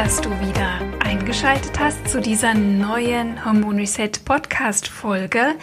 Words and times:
Dass 0.00 0.22
du 0.22 0.30
wieder 0.40 0.80
eingeschaltet 1.00 1.78
hast 1.78 2.08
zu 2.08 2.22
dieser 2.22 2.54
neuen 2.54 3.44
Hormon 3.44 3.76
Reset 3.76 4.12
Podcast 4.24 4.88
Folge. 4.88 5.56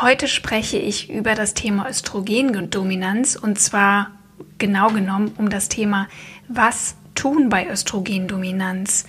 Heute 0.00 0.26
spreche 0.26 0.78
ich 0.78 1.10
über 1.10 1.34
das 1.34 1.52
Thema 1.52 1.86
Östrogendominanz 1.90 3.36
und 3.36 3.60
zwar 3.60 4.12
genau 4.56 4.88
genommen 4.88 5.32
um 5.36 5.50
das 5.50 5.68
Thema, 5.68 6.08
was 6.48 6.96
tun 7.14 7.50
bei 7.50 7.68
Östrogendominanz. 7.68 9.04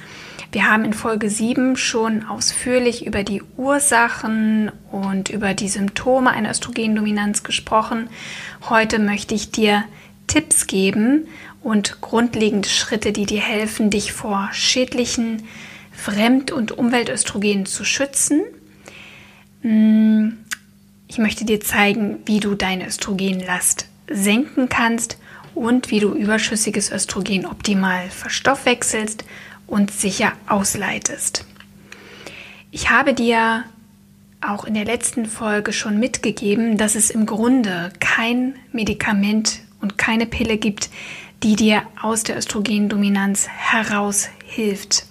Wir 0.52 0.70
haben 0.70 0.84
in 0.84 0.94
Folge 0.94 1.30
7 1.30 1.78
schon 1.78 2.26
ausführlich 2.26 3.06
über 3.06 3.24
die 3.24 3.44
Ursachen 3.56 4.74
und 4.92 5.30
über 5.30 5.54
die 5.54 5.70
Symptome 5.70 6.32
einer 6.32 6.52
Östrogendominanz 6.52 7.44
gesprochen. 7.44 8.10
Heute 8.70 9.00
möchte 9.00 9.36
ich 9.36 9.52
dir 9.52 9.86
Tipps 10.28 10.68
geben 10.68 11.28
und 11.66 12.00
grundlegende 12.00 12.70
Schritte, 12.70 13.12
die 13.12 13.26
dir 13.26 13.42
helfen, 13.42 13.90
dich 13.90 14.14
vor 14.14 14.50
schädlichen 14.54 15.48
Fremd- 15.92 16.52
und 16.52 16.72
Umweltöstrogenen 16.72 17.66
zu 17.66 17.84
schützen. 17.84 18.44
Hm, 19.64 20.38
ich 21.08 21.18
möchte 21.18 21.44
dir 21.44 21.60
zeigen, 21.62 22.20
wie 22.28 22.40
du 22.40 22.54
deine 22.54 22.86
Östrogenlast 22.86 23.88
senken 24.08 24.70
kannst 24.70 25.18
und 25.56 25.90
wie 25.90 26.00
du 26.00 26.14
überschüssiges 26.14 26.92
Östrogen 26.92 27.48
optimal 27.48 28.12
verstoffwechselst 28.12 29.26
und 29.66 29.90
sicher 29.90 30.34
ausleitest. 30.48 31.46
Ich 32.70 32.92
habe 32.92 33.16
dir 33.16 33.64
auch 34.40 34.66
in 34.66 34.76
der 34.76 34.86
letzten 34.86 35.26
Folge 35.26 35.74
schon 35.74 36.00
mitgegeben, 36.00 36.78
dass 36.78 36.94
es 36.94 37.10
im 37.10 37.26
Grunde 37.26 37.92
kein 38.00 38.54
Medikament 38.72 39.62
und 39.82 39.98
keine 39.98 40.28
Pille 40.28 40.58
gibt, 40.58 40.90
die 41.46 41.56
dir 41.56 41.84
aus 42.02 42.24
der 42.24 42.38
Östrogendominanz 42.40 43.48
heraus 43.48 44.30
hilft. 44.44 45.06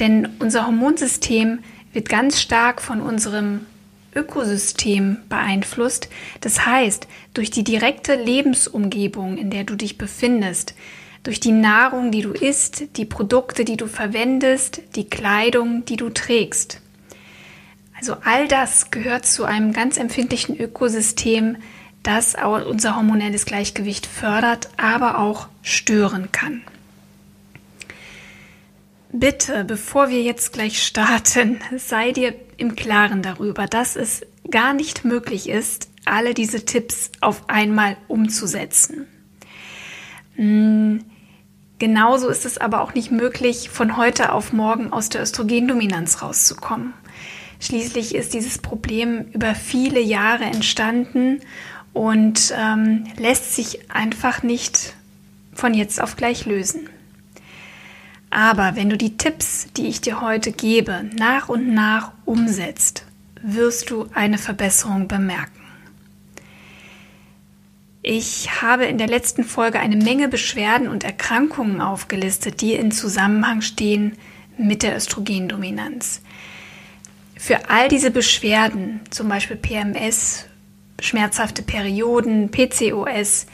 Denn 0.00 0.26
unser 0.38 0.64
Hormonsystem 0.64 1.58
wird 1.92 2.08
ganz 2.08 2.40
stark 2.40 2.80
von 2.80 3.02
unserem 3.02 3.66
Ökosystem 4.14 5.18
beeinflusst. 5.28 6.08
Das 6.40 6.64
heißt, 6.64 7.06
durch 7.34 7.50
die 7.50 7.64
direkte 7.64 8.14
Lebensumgebung, 8.14 9.36
in 9.36 9.50
der 9.50 9.64
du 9.64 9.74
dich 9.74 9.98
befindest, 9.98 10.74
durch 11.22 11.38
die 11.38 11.52
Nahrung, 11.52 12.12
die 12.12 12.22
du 12.22 12.30
isst, 12.30 12.96
die 12.96 13.04
Produkte, 13.04 13.66
die 13.66 13.76
du 13.76 13.88
verwendest, 13.88 14.80
die 14.96 15.10
Kleidung, 15.10 15.84
die 15.84 15.96
du 15.96 16.08
trägst. 16.08 16.80
Also 17.94 18.16
all 18.24 18.48
das 18.48 18.90
gehört 18.90 19.26
zu 19.26 19.44
einem 19.44 19.74
ganz 19.74 19.98
empfindlichen 19.98 20.58
Ökosystem, 20.58 21.58
das 22.02 22.34
unser 22.66 22.96
hormonelles 22.96 23.44
Gleichgewicht 23.44 24.06
fördert, 24.06 24.68
aber 24.76 25.18
auch 25.18 25.48
stören 25.62 26.32
kann. 26.32 26.62
Bitte, 29.10 29.64
bevor 29.64 30.10
wir 30.10 30.22
jetzt 30.22 30.52
gleich 30.52 30.82
starten, 30.82 31.60
sei 31.76 32.12
dir 32.12 32.34
im 32.56 32.76
Klaren 32.76 33.22
darüber, 33.22 33.66
dass 33.66 33.96
es 33.96 34.22
gar 34.50 34.74
nicht 34.74 35.04
möglich 35.04 35.48
ist, 35.48 35.88
alle 36.04 36.34
diese 36.34 36.64
Tipps 36.64 37.10
auf 37.20 37.48
einmal 37.48 37.96
umzusetzen. 38.06 39.06
Hm, 40.36 41.04
genauso 41.78 42.28
ist 42.28 42.44
es 42.44 42.58
aber 42.58 42.80
auch 42.80 42.94
nicht 42.94 43.10
möglich, 43.10 43.70
von 43.70 43.96
heute 43.96 44.32
auf 44.32 44.52
morgen 44.52 44.92
aus 44.92 45.08
der 45.08 45.22
Östrogendominanz 45.22 46.22
rauszukommen. 46.22 46.94
Schließlich 47.60 48.14
ist 48.14 48.34
dieses 48.34 48.58
Problem 48.58 49.26
über 49.32 49.54
viele 49.54 50.00
Jahre 50.00 50.44
entstanden 50.44 51.40
und 51.92 52.52
ähm, 52.56 53.04
lässt 53.16 53.54
sich 53.54 53.90
einfach 53.90 54.42
nicht 54.42 54.94
von 55.52 55.74
jetzt 55.74 56.00
auf 56.00 56.16
gleich 56.16 56.46
lösen. 56.46 56.88
Aber 58.30 58.76
wenn 58.76 58.90
du 58.90 58.96
die 58.96 59.16
Tipps, 59.16 59.68
die 59.76 59.88
ich 59.88 60.00
dir 60.00 60.20
heute 60.20 60.52
gebe, 60.52 61.04
nach 61.16 61.48
und 61.48 61.72
nach 61.72 62.12
umsetzt, 62.24 63.04
wirst 63.42 63.90
du 63.90 64.06
eine 64.12 64.38
Verbesserung 64.38 65.08
bemerken. 65.08 65.52
Ich 68.02 68.62
habe 68.62 68.84
in 68.84 68.98
der 68.98 69.08
letzten 69.08 69.44
Folge 69.44 69.80
eine 69.80 69.96
Menge 69.96 70.28
Beschwerden 70.28 70.88
und 70.88 71.04
Erkrankungen 71.04 71.80
aufgelistet, 71.80 72.60
die 72.60 72.74
in 72.74 72.90
Zusammenhang 72.90 73.60
stehen 73.60 74.16
mit 74.56 74.82
der 74.82 74.96
Östrogendominanz. 74.96 76.22
Für 77.36 77.70
all 77.70 77.88
diese 77.88 78.10
Beschwerden, 78.10 79.00
zum 79.10 79.28
Beispiel 79.28 79.56
PMS, 79.56 80.46
schmerzhafte 81.00 81.62
Perioden, 81.62 82.50
PCOS, 82.50 83.46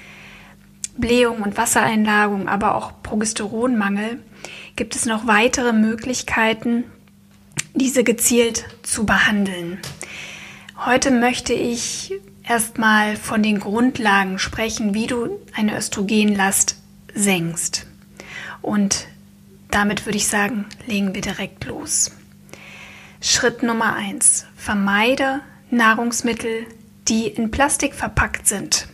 Blähung 0.96 1.42
und 1.42 1.56
Wassereinlagung, 1.56 2.48
aber 2.48 2.76
auch 2.76 3.02
Progesteronmangel, 3.02 4.20
gibt 4.76 4.94
es 4.96 5.06
noch 5.06 5.26
weitere 5.26 5.72
Möglichkeiten, 5.72 6.84
diese 7.74 8.04
gezielt 8.04 8.64
zu 8.82 9.04
behandeln. 9.04 9.78
Heute 10.84 11.10
möchte 11.10 11.52
ich 11.52 12.12
erstmal 12.46 13.16
von 13.16 13.42
den 13.42 13.58
Grundlagen 13.58 14.38
sprechen, 14.38 14.94
wie 14.94 15.06
du 15.06 15.40
eine 15.54 15.76
Östrogenlast 15.76 16.76
senkst. 17.14 17.86
Und 18.62 19.06
damit 19.70 20.06
würde 20.06 20.18
ich 20.18 20.28
sagen, 20.28 20.66
legen 20.86 21.14
wir 21.14 21.22
direkt 21.22 21.64
los. 21.64 22.12
Schritt 23.20 23.62
Nummer 23.62 23.94
eins: 23.94 24.46
Vermeide 24.56 25.40
Nahrungsmittel, 25.70 26.66
die 27.08 27.26
in 27.26 27.50
Plastik 27.50 27.94
verpackt 27.94 28.46
sind. 28.46 28.88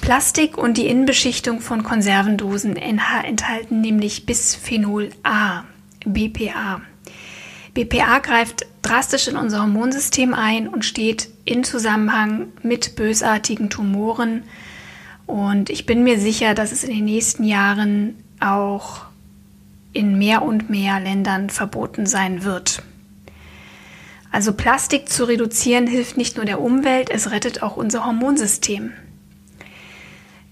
Plastik 0.00 0.58
und 0.58 0.76
die 0.76 0.86
Innenbeschichtung 0.86 1.60
von 1.60 1.82
Konservendosen 1.82 2.76
enthalten 2.76 3.80
nämlich 3.80 4.26
Bisphenol 4.26 5.10
A, 5.22 5.62
BPA. 6.04 6.82
BPA 7.72 8.18
greift 8.18 8.66
drastisch 8.82 9.28
in 9.28 9.36
unser 9.36 9.60
Hormonsystem 9.62 10.34
ein 10.34 10.68
und 10.68 10.84
steht 10.84 11.28
in 11.44 11.64
Zusammenhang 11.64 12.48
mit 12.62 12.96
bösartigen 12.96 13.70
Tumoren. 13.70 14.44
Und 15.26 15.70
ich 15.70 15.86
bin 15.86 16.04
mir 16.04 16.20
sicher, 16.20 16.54
dass 16.54 16.70
es 16.70 16.84
in 16.84 16.90
den 16.90 17.04
nächsten 17.06 17.44
Jahren 17.44 18.22
auch 18.40 19.06
in 19.92 20.18
mehr 20.18 20.42
und 20.42 20.70
mehr 20.70 21.00
Ländern 21.00 21.50
verboten 21.50 22.04
sein 22.06 22.44
wird. 22.44 22.82
Also 24.34 24.52
Plastik 24.52 25.08
zu 25.08 25.28
reduzieren 25.28 25.86
hilft 25.86 26.16
nicht 26.16 26.36
nur 26.36 26.44
der 26.44 26.60
Umwelt, 26.60 27.08
es 27.08 27.30
rettet 27.30 27.62
auch 27.62 27.76
unser 27.76 28.04
Hormonsystem. 28.04 28.90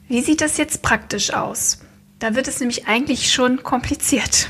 Wie 0.07 0.23
sieht 0.23 0.41
das 0.41 0.57
jetzt 0.57 0.83
praktisch 0.83 1.33
aus? 1.33 1.81
Da 2.21 2.37
wird 2.37 2.47
es 2.47 2.61
nämlich 2.61 2.87
eigentlich 2.87 3.33
schon 3.33 3.65
kompliziert. 3.65 4.47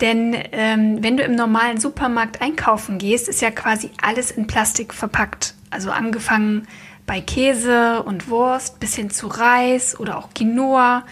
Denn 0.00 0.36
ähm, 0.50 1.00
wenn 1.00 1.16
du 1.16 1.22
im 1.22 1.36
normalen 1.36 1.78
Supermarkt 1.78 2.42
einkaufen 2.42 2.98
gehst, 2.98 3.28
ist 3.28 3.40
ja 3.40 3.52
quasi 3.52 3.92
alles 4.02 4.32
in 4.32 4.48
Plastik 4.48 4.92
verpackt. 4.92 5.54
Also 5.70 5.92
angefangen 5.92 6.66
bei 7.06 7.20
Käse 7.20 8.02
und 8.02 8.30
Wurst 8.30 8.80
bis 8.80 8.96
hin 8.96 9.10
zu 9.10 9.28
Reis 9.28 9.96
oder 10.00 10.18
auch 10.18 10.34
Quinoa. 10.34 11.04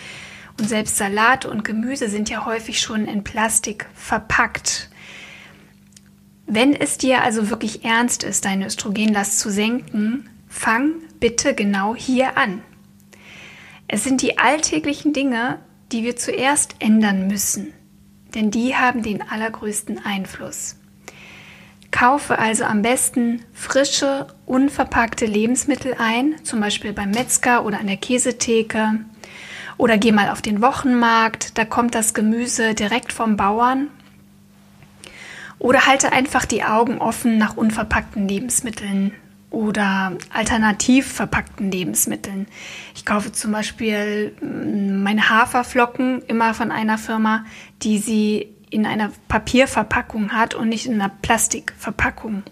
Und 0.59 0.69
selbst 0.69 0.97
Salat 0.97 1.47
und 1.47 1.65
Gemüse 1.65 2.09
sind 2.09 2.29
ja 2.31 2.47
häufig 2.47 2.81
schon 2.81 3.05
in 3.05 3.23
Plastik 3.23 3.87
verpackt. 3.95 4.89
Wenn 6.55 6.75
es 6.75 6.99
dir 6.99 7.23
also 7.23 7.49
wirklich 7.49 7.83
ernst 7.83 8.25
ist, 8.25 8.45
deine 8.45 8.67
Östrogenlast 8.67 9.39
zu 9.39 9.51
senken, 9.51 10.29
fang 10.49 10.97
bitte 11.19 11.55
genau 11.55 11.95
hier 11.97 12.37
an. 12.37 12.61
Es 13.89 14.05
sind 14.05 14.21
die 14.21 14.37
alltäglichen 14.37 15.15
Dinge, 15.15 15.61
die 15.93 16.05
wir 16.05 16.15
zuerst 16.15 16.75
ändern 16.79 17.27
müssen, 17.27 17.73
denn 18.35 18.51
die 18.51 18.77
haben 18.77 19.03
den 19.03 19.23
allergrößten 19.23 20.05
Einfluss. 20.05 20.77
Kaufe 21.91 22.39
also 22.39 22.65
am 22.65 22.83
besten 22.83 23.43
frische, 23.55 24.27
unverpackte 24.45 25.25
Lebensmittel 25.25 25.95
ein, 25.99 26.35
zum 26.45 26.61
Beispiel 26.61 26.93
beim 26.93 27.13
Metzger 27.13 27.65
oder 27.65 27.81
an 27.81 27.87
der 27.87 27.97
Käsetheke. 27.97 29.01
Oder 29.79 29.97
geh 29.97 30.13
mal 30.13 30.29
auf 30.29 30.43
den 30.43 30.61
Wochenmarkt, 30.61 31.57
da 31.57 31.65
kommt 31.65 31.95
das 31.95 32.13
Gemüse 32.13 32.75
direkt 32.75 33.15
vom 33.15 33.39
Bauern 33.39 33.89
oder 35.63 35.87
halte 35.87 36.13
einfach 36.13 36.45
die 36.45 36.65
Augen 36.65 36.99
offen 36.99 37.39
nach 37.39 37.57
unverpackten 37.57 38.27
Lebensmitteln 38.27 39.13
oder 39.49 40.17
alternativ 40.33 41.07
verpackten 41.07 41.71
Lebensmitteln. 41.71 42.49
Ich 42.97 43.05
kaufe 43.05 43.31
zum 43.31 43.53
Beispiel 43.53 44.35
mm, 44.41 45.05
meine 45.05 45.31
Haferflocken 45.31 46.23
immer 46.23 46.53
von 46.55 46.73
einer 46.73 46.99
Firma, 46.99 47.45
die 47.83 47.99
sie 47.99 48.49
in 48.71 48.87
einer 48.87 49.13
Papierverpackung 49.29 50.33
hat 50.33 50.55
und 50.55 50.69
nicht 50.69 50.87
in 50.87 50.95
einer 50.95 51.13
Plastikverpackung. 51.23 52.43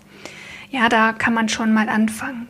Ja, 0.71 0.89
da 0.89 1.13
kann 1.13 1.35
man 1.35 1.49
schon 1.49 1.73
mal 1.73 1.89
anfangen. 1.89 2.47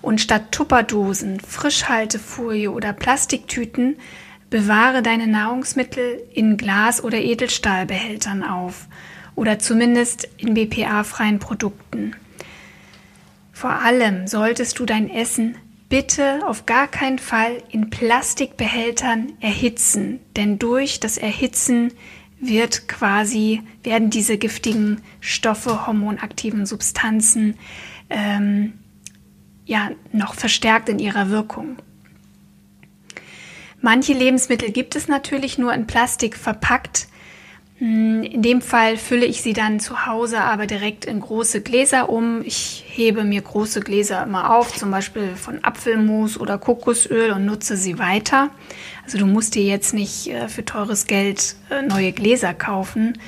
Und 0.00 0.20
statt 0.20 0.50
Tupperdosen, 0.50 1.38
Frischhaltefolie 1.38 2.72
oder 2.72 2.92
Plastiktüten 2.92 3.96
bewahre 4.50 5.02
deine 5.02 5.28
Nahrungsmittel 5.28 6.20
in 6.34 6.56
Glas- 6.56 7.04
oder 7.04 7.18
Edelstahlbehältern 7.18 8.42
auf 8.42 8.88
oder 9.34 9.58
zumindest 9.58 10.28
in 10.36 10.54
BPA-freien 10.54 11.38
Produkten. 11.38 12.14
Vor 13.52 13.70
allem 13.70 14.26
solltest 14.26 14.78
du 14.78 14.86
dein 14.86 15.08
Essen 15.08 15.56
bitte 15.88 16.40
auf 16.46 16.64
gar 16.64 16.88
keinen 16.88 17.18
Fall 17.18 17.62
in 17.70 17.90
Plastikbehältern 17.90 19.34
erhitzen, 19.40 20.20
denn 20.36 20.58
durch 20.58 21.00
das 21.00 21.18
Erhitzen 21.18 21.92
wird 22.40 22.88
quasi, 22.88 23.62
werden 23.84 24.10
diese 24.10 24.36
giftigen 24.36 25.00
Stoffe, 25.20 25.86
hormonaktiven 25.86 26.66
Substanzen 26.66 27.56
ähm, 28.10 28.72
ja 29.64 29.90
noch 30.12 30.34
verstärkt 30.34 30.88
in 30.88 30.98
ihrer 30.98 31.30
Wirkung. 31.30 31.76
Manche 33.80 34.12
Lebensmittel 34.12 34.70
gibt 34.70 34.96
es 34.96 35.08
natürlich 35.08 35.58
nur 35.58 35.72
in 35.74 35.86
Plastik 35.86 36.36
verpackt, 36.36 37.06
in 37.82 38.42
dem 38.42 38.62
Fall 38.62 38.96
fülle 38.96 39.26
ich 39.26 39.42
sie 39.42 39.54
dann 39.54 39.80
zu 39.80 40.06
Hause 40.06 40.38
aber 40.38 40.68
direkt 40.68 41.04
in 41.04 41.18
große 41.18 41.62
Gläser 41.62 42.08
um. 42.08 42.42
Ich 42.44 42.84
hebe 42.86 43.24
mir 43.24 43.42
große 43.42 43.80
Gläser 43.80 44.22
immer 44.22 44.54
auf, 44.54 44.76
zum 44.76 44.92
Beispiel 44.92 45.34
von 45.34 45.64
Apfelmus 45.64 46.38
oder 46.38 46.58
Kokosöl 46.58 47.32
und 47.32 47.44
nutze 47.44 47.76
sie 47.76 47.98
weiter. 47.98 48.50
Also 49.04 49.18
du 49.18 49.26
musst 49.26 49.56
dir 49.56 49.64
jetzt 49.64 49.94
nicht 49.94 50.28
äh, 50.28 50.48
für 50.48 50.64
teures 50.64 51.08
Geld 51.08 51.56
äh, 51.70 51.82
neue 51.82 52.12
Gläser 52.12 52.54
kaufen. 52.54 53.18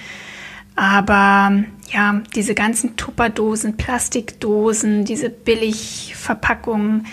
Aber 0.77 1.65
ja, 1.93 2.23
diese 2.37 2.55
ganzen 2.55 2.95
Tupperdosen, 2.95 3.77
Plastikdosen, 3.77 5.05
diese 5.05 5.31
Billigverpackungen, 5.31 7.07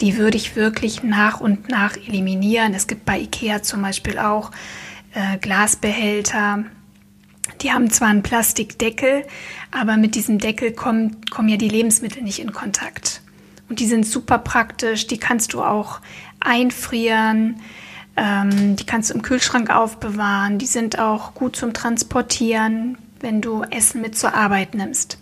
die 0.00 0.16
würde 0.16 0.36
ich 0.36 0.56
wirklich 0.56 1.04
nach 1.04 1.40
und 1.40 1.68
nach 1.68 1.96
eliminieren. 1.96 2.74
Es 2.74 2.88
gibt 2.88 3.04
bei 3.04 3.20
Ikea 3.20 3.62
zum 3.62 3.82
Beispiel 3.82 4.18
auch 4.18 4.50
äh, 5.14 5.38
Glasbehälter, 5.38 6.64
die 7.62 7.72
haben 7.72 7.90
zwar 7.90 8.08
einen 8.08 8.22
Plastikdeckel, 8.22 9.24
aber 9.70 9.96
mit 9.96 10.14
diesem 10.14 10.38
Deckel 10.38 10.72
kommen, 10.72 11.16
kommen 11.30 11.48
ja 11.48 11.56
die 11.56 11.68
Lebensmittel 11.68 12.22
nicht 12.22 12.38
in 12.38 12.52
Kontakt. 12.52 13.22
Und 13.68 13.80
die 13.80 13.86
sind 13.86 14.06
super 14.06 14.38
praktisch, 14.38 15.06
die 15.06 15.18
kannst 15.18 15.52
du 15.52 15.62
auch 15.62 16.00
einfrieren, 16.40 17.60
ähm, 18.16 18.76
die 18.76 18.86
kannst 18.86 19.10
du 19.10 19.14
im 19.14 19.22
Kühlschrank 19.22 19.70
aufbewahren, 19.70 20.58
die 20.58 20.66
sind 20.66 20.98
auch 20.98 21.34
gut 21.34 21.56
zum 21.56 21.72
Transportieren, 21.72 22.98
wenn 23.20 23.40
du 23.40 23.62
Essen 23.64 24.00
mit 24.00 24.16
zur 24.16 24.34
Arbeit 24.34 24.74
nimmst. 24.74 25.18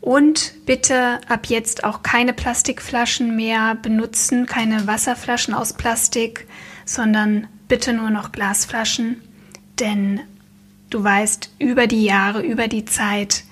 Und 0.00 0.54
bitte 0.64 1.20
ab 1.28 1.46
jetzt 1.46 1.84
auch 1.84 2.02
keine 2.02 2.32
Plastikflaschen 2.32 3.34
mehr 3.34 3.74
benutzen, 3.74 4.46
keine 4.46 4.86
Wasserflaschen 4.86 5.54
aus 5.54 5.72
Plastik, 5.72 6.46
sondern 6.84 7.46
bitte 7.66 7.92
nur 7.92 8.10
noch 8.10 8.32
Glasflaschen, 8.32 9.20
denn 9.78 10.20
Du 10.90 11.04
weißt, 11.04 11.50
über 11.58 11.86
die 11.86 12.04
Jahre, 12.04 12.40
über 12.42 12.66
die 12.66 12.84
Zeit 12.84 13.44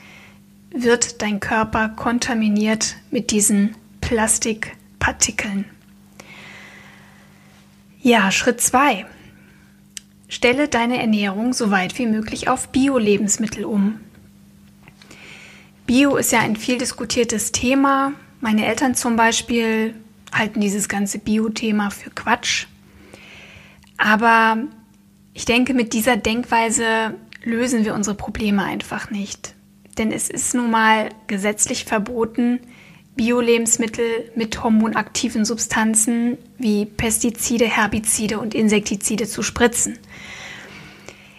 wird 0.71 1.21
dein 1.23 1.41
Körper 1.41 1.91
kontaminiert 1.91 2.97
mit 3.11 3.31
diesen 3.31 3.75
Plastikpartikeln. 4.00 5.67
Ja, 8.00 8.31
Schritt 8.31 8.61
2. 8.61 9.05
Stelle 10.29 10.69
deine 10.69 10.99
Ernährung 10.99 11.53
so 11.53 11.71
weit 11.71 11.99
wie 11.99 12.06
möglich 12.06 12.49
auf 12.49 12.69
Bio-Lebensmittel 12.69 13.65
um. 13.65 14.00
Bio 15.87 16.17
ist 16.17 16.32
ja 16.32 16.41
ein 16.41 16.56
viel 16.56 16.79
diskutiertes 16.79 17.53
Thema. 17.53 18.12
Meine 18.41 18.67
Eltern 18.67 18.94
zum 18.94 19.17
Beispiel 19.17 19.94
halten 20.32 20.61
dieses 20.61 20.89
ganze 20.89 21.19
Bio-Thema 21.19 21.91
für 21.91 22.11
Quatsch. 22.11 22.67
Aber 23.99 24.59
ich 25.32 25.44
denke, 25.44 25.75
mit 25.75 25.93
dieser 25.93 26.17
Denkweise 26.17 27.15
lösen 27.46 27.84
wir 27.84 27.94
unsere 27.94 28.16
Probleme 28.16 28.64
einfach 28.64 29.10
nicht. 29.10 29.54
Denn 29.96 30.12
es 30.12 30.28
ist 30.28 30.54
nun 30.54 30.70
mal 30.70 31.08
gesetzlich 31.26 31.84
verboten, 31.84 32.60
Bio-Lebensmittel 33.14 34.31
mit 34.34 34.62
hormonaktiven 34.62 35.46
Substanzen 35.46 36.37
wie 36.58 36.84
Pestizide, 36.84 37.64
Herbizide 37.64 38.38
und 38.38 38.54
Insektizide 38.54 39.26
zu 39.26 39.43
spritzen. 39.43 39.98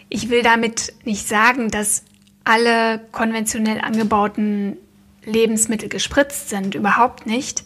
Ich 0.09 0.30
will 0.30 0.42
damit 0.42 0.94
nicht 1.04 1.27
sagen, 1.27 1.69
dass 1.69 2.04
alle 2.45 3.01
konventionell 3.12 3.81
angebauten 3.81 4.77
Lebensmittel 5.24 5.89
gespritzt 5.89 6.50
sind, 6.50 6.74
überhaupt 6.74 7.27
nicht. 7.27 7.65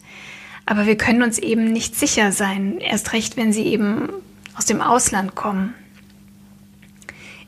Aber 0.66 0.86
wir 0.86 0.98
können 0.98 1.22
uns 1.22 1.38
eben 1.38 1.72
nicht 1.72 1.96
sicher 1.96 2.32
sein, 2.32 2.78
erst 2.78 3.12
recht, 3.12 3.36
wenn 3.36 3.52
sie 3.52 3.64
eben 3.64 4.10
aus 4.56 4.66
dem 4.66 4.80
Ausland 4.80 5.34
kommen. 5.34 5.74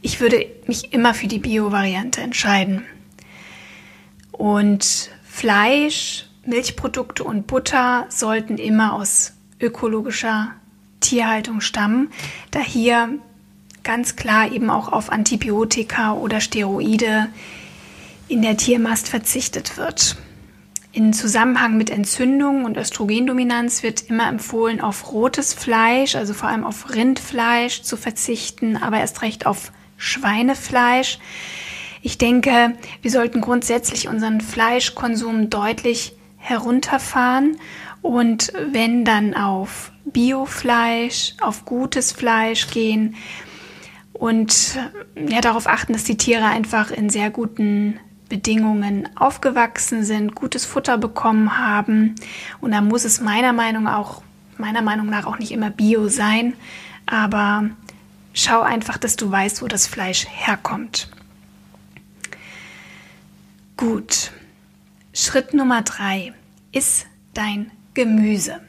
Ich 0.04 0.20
würde 0.20 0.44
mich 0.66 0.92
immer 0.92 1.14
für 1.14 1.28
die 1.28 1.38
Bio-Variante 1.38 2.20
entscheiden. 2.20 2.84
Und 4.32 5.10
Fleisch, 5.24 6.26
Milchprodukte 6.44 7.24
und 7.24 7.46
Butter 7.46 8.04
sollten 8.10 8.58
immer 8.58 8.92
aus 8.92 9.32
ökologischer 9.58 10.50
Tierhaltung 11.00 11.62
stammen, 11.62 12.10
da 12.50 12.60
hier 12.60 13.18
ganz 13.82 14.14
klar 14.14 14.52
eben 14.52 14.68
auch 14.68 14.92
auf 14.92 15.10
Antibiotika 15.10 16.12
oder 16.12 16.42
Steroide 16.42 17.28
in 18.28 18.42
der 18.42 18.58
Tiermast 18.58 19.08
verzichtet 19.08 19.78
wird. 19.78 20.18
In 20.92 21.14
Zusammenhang 21.14 21.78
mit 21.78 21.88
Entzündung 21.88 22.66
und 22.66 22.76
Östrogendominanz 22.76 23.82
wird 23.82 24.02
immer 24.02 24.28
empfohlen, 24.28 24.82
auf 24.82 25.12
rotes 25.12 25.54
Fleisch, 25.54 26.14
also 26.14 26.34
vor 26.34 26.50
allem 26.50 26.64
auf 26.64 26.94
Rindfleisch 26.94 27.80
zu 27.80 27.96
verzichten, 27.96 28.76
aber 28.76 28.98
erst 28.98 29.22
recht 29.22 29.46
auf 29.46 29.72
Schweinefleisch. 29.96 31.18
Ich 32.02 32.18
denke, 32.18 32.74
wir 33.02 33.10
sollten 33.10 33.40
grundsätzlich 33.40 34.08
unseren 34.08 34.40
Fleischkonsum 34.40 35.50
deutlich 35.50 36.14
herunterfahren 36.36 37.56
und 38.02 38.52
wenn 38.70 39.04
dann 39.04 39.34
auf 39.34 39.90
Biofleisch, 40.04 41.34
auf 41.40 41.64
gutes 41.64 42.12
Fleisch 42.12 42.70
gehen 42.70 43.16
und 44.12 44.78
ja, 45.28 45.40
darauf 45.40 45.66
achten, 45.66 45.94
dass 45.94 46.04
die 46.04 46.16
Tiere 46.16 46.44
einfach 46.44 46.90
in 46.90 47.08
sehr 47.08 47.30
guten 47.30 47.98
Bedingungen 48.28 49.08
aufgewachsen 49.16 50.04
sind, 50.04 50.34
gutes 50.34 50.64
Futter 50.64 50.98
bekommen 50.98 51.58
haben. 51.58 52.14
Und 52.60 52.72
da 52.72 52.80
muss 52.80 53.04
es 53.04 53.20
meiner 53.20 53.52
Meinung 53.52 53.86
auch, 53.86 54.22
meiner 54.58 54.82
Meinung 54.82 55.06
nach 55.06 55.26
auch 55.26 55.38
nicht 55.38 55.52
immer 55.52 55.70
Bio 55.70 56.08
sein, 56.08 56.54
aber 57.06 57.70
Schau 58.36 58.62
einfach, 58.62 58.98
dass 58.98 59.14
du 59.14 59.30
weißt, 59.30 59.62
wo 59.62 59.68
das 59.68 59.86
Fleisch 59.86 60.26
herkommt. 60.28 61.08
Gut. 63.76 64.32
Schritt 65.12 65.54
Nummer 65.54 65.82
drei 65.82 66.34
ist 66.72 67.06
dein 67.32 67.70
Gemüse. 67.94 68.60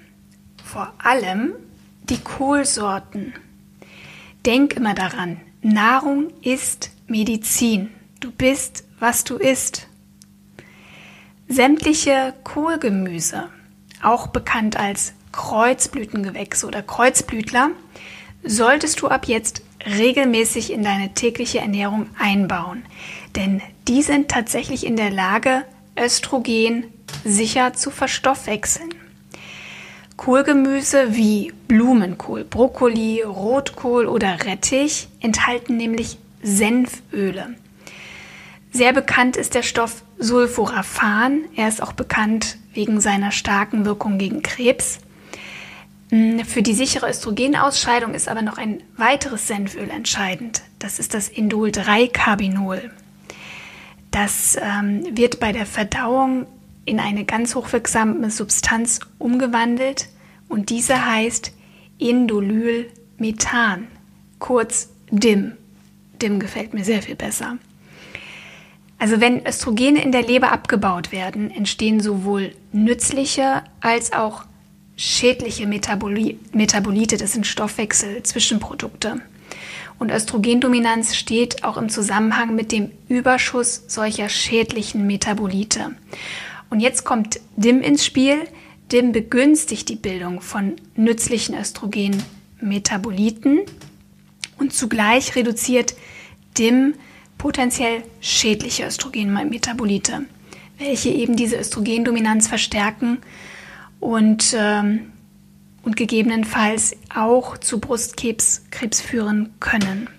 Vor 0.63 0.93
allem 1.00 1.53
die 2.03 2.19
Kohlsorten. 2.19 3.34
Denk 4.45 4.74
immer 4.74 4.93
daran, 4.93 5.41
Nahrung 5.63 6.31
ist 6.41 6.91
Medizin. 7.07 7.89
Du 8.19 8.31
bist, 8.31 8.84
was 9.00 9.24
du 9.24 9.38
isst. 9.38 9.88
Sämtliche 11.48 12.36
Kohlgemüse, 12.43 13.50
auch 14.03 14.27
bekannt 14.27 14.77
als 14.77 15.13
Kreuzblütengewächse 15.31 16.67
oder 16.67 16.84
Kreuzblütler, 16.84 17.72
solltest 18.46 19.02
du 19.02 19.08
ab 19.08 19.28
jetzt 19.28 19.62
regelmäßig 19.86 20.72
in 20.72 20.84
deine 20.84 21.14
tägliche 21.14 21.60
Ernährung 21.60 22.08
einbauen. 22.18 22.86
Denn 23.36 23.62
die 23.88 24.02
sind 24.02 24.30
tatsächlich 24.30 24.86
in 24.86 24.96
der 24.96 25.12
Lage, 25.12 25.64
Östrogen 26.00 26.86
sicher 27.24 27.74
zu 27.74 27.92
verstoffwechseln. 27.92 28.90
Kohlgemüse 30.18 31.16
wie 31.16 31.54
Blumenkohl, 31.68 32.46
Brokkoli, 32.46 33.22
Rotkohl 33.22 34.08
oder 34.08 34.46
Rettich 34.46 35.10
enthalten 35.20 35.78
nämlich 35.78 36.18
Senföle. 36.42 37.56
Sehr 38.72 38.94
bekannt 38.94 39.36
ist 39.36 39.56
der 39.56 39.64
Stoff 39.64 40.04
Sulforaphan. 40.18 41.46
Er 41.56 41.68
ist 41.68 41.82
auch 41.82 41.94
bekannt 41.94 42.58
wegen 42.74 43.02
seiner 43.02 43.32
starken 43.32 43.86
Wirkung 43.86 44.18
gegen 44.18 44.42
Krebs. 44.42 45.00
Mm, 46.12 46.40
für 46.42 46.62
die 46.62 46.74
sichere 46.74 47.10
Östrogenausscheidung 47.10 48.14
ist 48.14 48.28
aber 48.28 48.42
noch 48.42 48.58
ein 48.58 48.82
weiteres 48.98 49.48
Senföl 49.48 49.90
entscheidend. 49.90 50.62
Das 50.80 51.00
ist 51.00 51.14
das 51.14 51.30
Indol-3-Carbinol. 51.30 52.92
Das 54.12 54.58
ähm, 54.62 55.04
wird 55.18 55.40
bei 55.40 55.52
der 55.52 55.66
Verdauung 55.66 56.48
in 56.86 57.00
eine 57.00 57.26
ganz 57.26 57.56
hochwirksame 57.56 58.30
Substanz 58.30 59.00
umgewandelt 59.18 60.08
und 60.48 60.70
diese 60.70 61.06
heißt 61.06 61.52
Indolylmethan, 61.98 63.88
kurz 64.40 64.90
DIM. 65.10 65.54
DIM 66.22 66.40
gefällt 66.40 66.74
mir 66.74 66.86
sehr 66.86 67.02
viel 67.02 67.16
besser. 67.16 67.58
Also 68.98 69.20
wenn 69.20 69.46
Östrogene 69.46 70.02
in 70.02 70.12
der 70.12 70.24
Leber 70.24 70.52
abgebaut 70.52 71.12
werden, 71.12 71.52
entstehen 71.52 72.00
sowohl 72.00 72.54
nützliche 72.72 73.64
als 73.82 74.14
auch 74.14 74.46
schädliche 74.96 75.68
Metaboli 75.68 76.40
Metabolite, 76.54 77.18
das 77.18 77.34
sind 77.34 77.46
Stoffwechsel-Zwischenprodukte. 77.46 79.22
Und 79.98 80.12
Östrogendominanz 80.12 81.16
steht 81.16 81.64
auch 81.64 81.78
im 81.78 81.88
Zusammenhang 81.90 82.54
mit 82.56 82.72
dem 82.72 82.92
Überschuss 83.08 83.84
solcher 83.88 84.30
schädlichen 84.30 85.08
Metabolite. 85.08 85.96
Und 86.70 86.82
jetzt 86.82 87.06
kommt 87.06 87.40
DIM 87.56 87.82
ins 87.82 88.06
Spiel. 88.06 88.38
DIM 88.92 89.14
begünstigt 89.14 89.90
die 89.90 89.96
Bildung 89.96 90.42
von 90.42 90.75
nützlichen 90.96 91.56
Östrogenmetaboliten 91.56 93.62
und 94.58 94.74
zugleich 94.74 95.36
reduziert 95.36 95.96
DIM 96.58 96.96
potenziell 97.38 98.04
schädliche 98.22 98.86
Östrogenmetabolite, 98.86 100.25
welche 100.78 101.10
eben 101.10 101.36
diese 101.36 101.58
Östrogendominanz 101.58 102.48
verstärken 102.48 103.18
und, 104.06 104.56
ähm, 104.58 105.12
und 105.84 105.98
gegebenenfalls 105.98 106.96
auch 107.14 107.58
zu 107.58 107.80
Brustkrebs 107.80 108.66
Krebs 108.70 109.02
führen 109.02 109.54
können. 109.60 110.10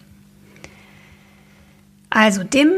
Also 2.10 2.44
DIM 2.44 2.70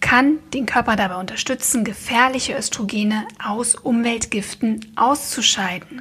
kann 0.00 0.38
den 0.54 0.64
Körper 0.64 0.96
dabei 0.96 1.16
unterstützen, 1.16 1.84
gefährliche 1.84 2.56
Östrogene 2.56 3.26
aus 3.44 3.74
Umweltgiften 3.74 4.92
auszuscheiden. 4.96 6.00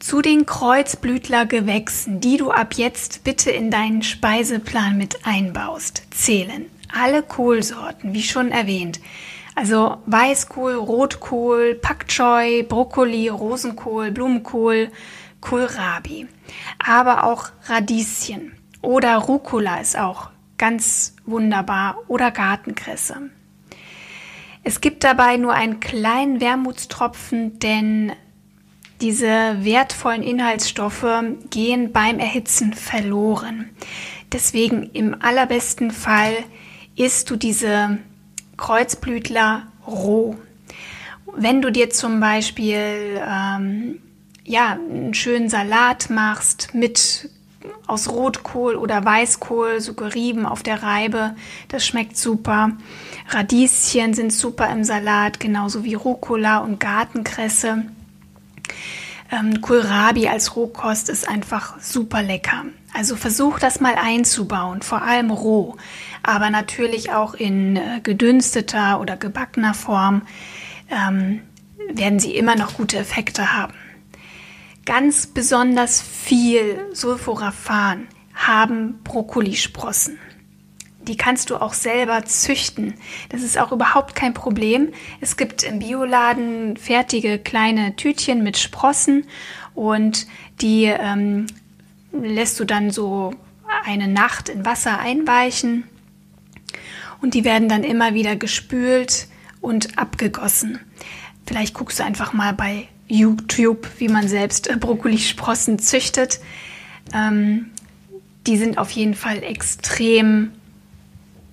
Zu 0.00 0.22
den 0.22 0.46
Kreuzblütlergewächsen, 0.46 2.20
die 2.20 2.36
du 2.36 2.50
ab 2.50 2.74
jetzt 2.74 3.24
bitte 3.24 3.50
in 3.50 3.70
deinen 3.70 4.02
Speiseplan 4.02 4.96
mit 4.96 5.26
einbaust, 5.26 6.02
zählen 6.10 6.66
alle 6.92 7.22
Kohlsorten, 7.22 8.14
wie 8.14 8.22
schon 8.22 8.50
erwähnt. 8.50 9.00
Also 9.58 9.96
Weißkohl, 10.06 10.74
Rotkohl, 10.74 11.74
Pak 11.74 12.06
Choi, 12.06 12.62
Brokkoli, 12.62 13.26
Rosenkohl, 13.26 14.12
Blumenkohl, 14.12 14.92
Kohlrabi. 15.40 16.28
Aber 16.78 17.24
auch 17.24 17.48
Radieschen 17.66 18.52
oder 18.82 19.16
Rucola 19.16 19.80
ist 19.80 19.98
auch 19.98 20.30
ganz 20.58 21.16
wunderbar 21.26 21.98
oder 22.06 22.30
Gartenkresse. 22.30 23.30
Es 24.62 24.80
gibt 24.80 25.02
dabei 25.02 25.38
nur 25.38 25.54
einen 25.54 25.80
kleinen 25.80 26.40
Wermutstropfen, 26.40 27.58
denn 27.58 28.12
diese 29.00 29.56
wertvollen 29.64 30.22
Inhaltsstoffe 30.22 31.04
gehen 31.50 31.90
beim 31.90 32.20
Erhitzen 32.20 32.74
verloren. 32.74 33.70
Deswegen 34.32 34.84
im 34.92 35.20
allerbesten 35.20 35.90
Fall 35.90 36.44
isst 36.94 37.28
du 37.28 37.34
diese 37.34 37.98
Kreuzblütler 38.58 39.62
roh. 39.86 40.36
Wenn 41.34 41.62
du 41.62 41.72
dir 41.72 41.88
zum 41.88 42.20
Beispiel 42.20 43.22
ähm, 43.26 44.00
ja, 44.44 44.72
einen 44.72 45.14
schönen 45.14 45.48
Salat 45.48 46.10
machst 46.10 46.74
mit 46.74 47.30
aus 47.86 48.08
Rotkohl 48.08 48.76
oder 48.76 49.04
Weißkohl, 49.04 49.80
so 49.80 49.94
gerieben 49.94 50.46
auf 50.46 50.62
der 50.62 50.82
Reibe. 50.82 51.34
Das 51.68 51.86
schmeckt 51.86 52.16
super. 52.16 52.72
Radieschen 53.28 54.14
sind 54.14 54.32
super 54.32 54.70
im 54.70 54.84
Salat, 54.84 55.40
genauso 55.40 55.84
wie 55.84 55.94
Rucola 55.94 56.58
und 56.58 56.80
Gartenkresse. 56.80 57.84
Ähm, 59.30 59.60
Kohlrabi 59.60 60.28
als 60.28 60.56
Rohkost 60.56 61.10
ist 61.10 61.28
einfach 61.28 61.78
super 61.80 62.22
lecker. 62.22 62.64
Also 62.94 63.16
versuch 63.16 63.58
das 63.58 63.80
mal 63.80 63.94
einzubauen, 63.96 64.80
vor 64.80 65.02
allem 65.02 65.30
roh, 65.30 65.76
aber 66.28 66.50
natürlich 66.50 67.10
auch 67.10 67.32
in 67.32 67.76
äh, 67.76 68.00
gedünsteter 68.02 69.00
oder 69.00 69.16
gebackener 69.16 69.72
Form 69.72 70.22
ähm, 70.90 71.40
werden 71.90 72.20
sie 72.20 72.36
immer 72.36 72.54
noch 72.54 72.74
gute 72.74 72.98
Effekte 72.98 73.56
haben. 73.56 73.72
Ganz 74.84 75.26
besonders 75.26 76.02
viel 76.02 76.84
Sulforaphan 76.92 78.08
haben 78.34 79.02
Brokkolisprossen. 79.04 80.18
Die 81.00 81.16
kannst 81.16 81.48
du 81.48 81.56
auch 81.56 81.72
selber 81.72 82.22
züchten. 82.26 82.92
Das 83.30 83.42
ist 83.42 83.56
auch 83.56 83.72
überhaupt 83.72 84.14
kein 84.14 84.34
Problem. 84.34 84.90
Es 85.22 85.38
gibt 85.38 85.62
im 85.62 85.78
Bioladen 85.78 86.76
fertige 86.76 87.38
kleine 87.38 87.96
Tütchen 87.96 88.42
mit 88.42 88.58
Sprossen 88.58 89.24
und 89.74 90.26
die 90.60 90.84
ähm, 90.84 91.46
lässt 92.12 92.60
du 92.60 92.66
dann 92.66 92.90
so 92.90 93.32
eine 93.86 94.08
Nacht 94.08 94.50
in 94.50 94.66
Wasser 94.66 94.98
einweichen 94.98 95.84
und 97.20 97.34
die 97.34 97.44
werden 97.44 97.68
dann 97.68 97.84
immer 97.84 98.14
wieder 98.14 98.36
gespült 98.36 99.28
und 99.60 99.98
abgegossen. 99.98 100.78
Vielleicht 101.46 101.74
guckst 101.74 101.98
du 101.98 102.04
einfach 102.04 102.32
mal 102.32 102.52
bei 102.52 102.88
YouTube, 103.06 103.88
wie 103.98 104.08
man 104.08 104.28
selbst 104.28 104.68
äh, 104.68 104.76
Brokkolisprossen 104.76 105.78
züchtet. 105.78 106.40
Ähm, 107.12 107.70
die 108.46 108.56
sind 108.56 108.78
auf 108.78 108.90
jeden 108.90 109.14
Fall 109.14 109.42
extrem 109.42 110.52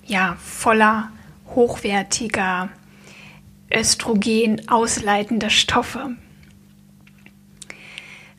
ja, 0.04 0.36
voller 0.42 1.10
hochwertiger 1.54 2.68
Östrogen 3.72 4.68
ausleitender 4.68 5.50
Stoffe. 5.50 6.16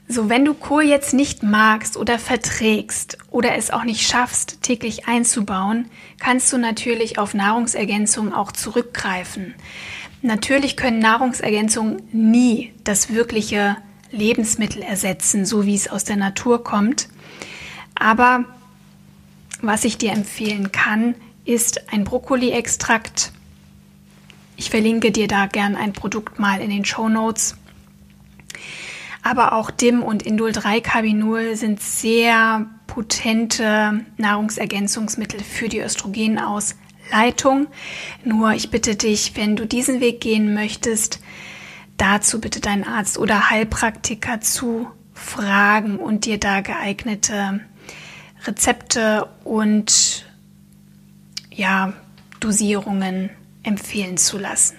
So, 0.10 0.30
wenn 0.30 0.46
du 0.46 0.54
Kohl 0.54 0.84
jetzt 0.84 1.14
nicht 1.14 1.44
magst 1.44 1.98
oder 1.98 2.18
verträgst 2.18 3.18
oder 3.30 3.56
es 3.56 3.72
auch 3.72 3.84
nicht 3.84 4.08
schaffst, 4.08 4.62
täglich 4.62 5.06
einzubauen, 5.06 5.90
kannst 6.18 6.52
du 6.54 6.58
natürlich 6.58 7.20
auf 7.20 7.34
Nahrungsergänzungen 7.34 8.34
auch 8.34 8.54
zurückgreifen. 8.54 9.54
Natürlich 10.22 10.78
können 10.78 11.00
Nahrungsergänzungen 11.00 12.04
nie 12.14 12.74
das 12.86 13.14
wirkliche 13.14 13.76
Lebensmittel 14.10 14.82
ersetzen, 14.82 15.46
so 15.46 15.66
wie 15.66 15.76
es 15.76 15.90
aus 15.90 16.06
der 16.06 16.16
Natur 16.16 16.64
kommt. 16.64 17.10
Aber 17.94 18.46
was 19.62 19.84
ich 19.84 19.98
dir 19.98 20.14
empfehlen 20.14 20.72
kann, 20.72 21.16
ist 21.44 21.92
ein 21.92 22.06
Brokkoli-Extrakt. 22.06 23.34
Ich 24.56 24.70
verlinke 24.70 25.12
dir 25.12 25.28
da 25.28 25.48
gern 25.48 25.76
ein 25.76 25.94
Produkt 25.94 26.40
mal 26.40 26.62
in 26.62 26.70
den 26.70 26.86
Show 26.86 27.10
Notes. 27.10 27.58
Aber 29.24 29.54
auch 29.54 29.72
DIM 29.72 30.04
und 30.04 30.24
Indol 30.24 30.52
3 30.52 30.82
Carbinol 30.82 31.56
sind 31.56 31.82
sehr 31.82 32.66
potente 32.88 34.06
Nahrungsergänzungsmittel 34.18 35.42
für 35.42 35.70
die 35.70 35.80
Östrogenaus 35.80 36.76
Leitung. 37.12 37.68
Nur 38.24 38.54
ich 38.54 38.70
bitte 38.70 38.96
dich, 38.96 39.36
wenn 39.36 39.56
du 39.56 39.66
diesen 39.66 40.00
Weg 40.00 40.22
gehen 40.22 40.54
möchtest, 40.54 41.20
dazu 41.98 42.40
bitte 42.40 42.60
deinen 42.60 42.84
Arzt 42.84 43.18
oder 43.18 43.50
Heilpraktiker 43.50 44.42
zu 44.42 44.88
fragen 45.14 45.98
und 45.98 46.26
dir 46.26 46.40
da 46.40 46.62
geeignete 46.62 47.62
Rezepte 48.46 49.28
und 49.44 50.26
ja, 51.52 51.94
Dosierungen 52.40 53.32
empfehlen 53.64 54.18
zu 54.18 54.38
lassen. 54.38 54.76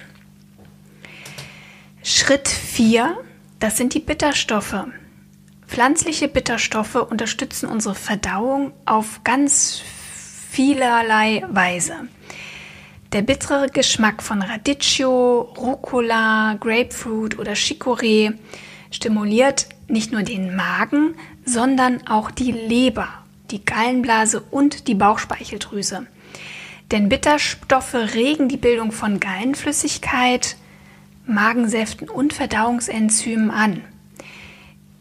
Schritt 2.03 2.49
4, 2.49 3.19
das 3.61 3.77
sind 3.77 3.95
die 3.95 4.01
Bitterstoffe. 4.01 4.87
Pflanzliche 5.67 6.29
Bitterstoffe 6.29 6.95
unterstützen 6.95 7.69
unsere 7.69 7.95
Verdauung 7.95 8.73
auf 8.87 9.21
ganz 9.25 9.83
vielerlei 10.51 11.45
Weise. 11.51 12.09
Der 13.13 13.23
bittere 13.23 13.69
Geschmack 13.69 14.23
von 14.23 14.43
Radicchio, 14.43 15.41
Rucola, 15.57 16.57
Grapefruit 16.61 17.39
oder 17.39 17.53
Chicorée 17.53 18.35
stimuliert 18.91 19.69
nicht 19.89 20.13
nur 20.13 20.23
den 20.23 20.55
Magen, 20.55 21.15
sondern 21.45 22.07
auch 22.07 22.31
die 22.31 22.53
Leber, 22.53 23.09
die 23.51 23.65
Gallenblase 23.65 24.43
und 24.51 24.89
die 24.89 24.95
Bauchspeicheldrüse. 24.95 26.07
Denn 26.91 27.09
Bitterstoffe 27.09 27.95
regen 27.95 28.49
die 28.49 28.57
Bildung 28.57 28.93
von 28.93 29.21
Gallenflüssigkeit, 29.21 30.57
Magensäften 31.29 32.09
und 32.09 32.33
Verdauungsenzymen 32.33 33.51
an. 33.51 33.83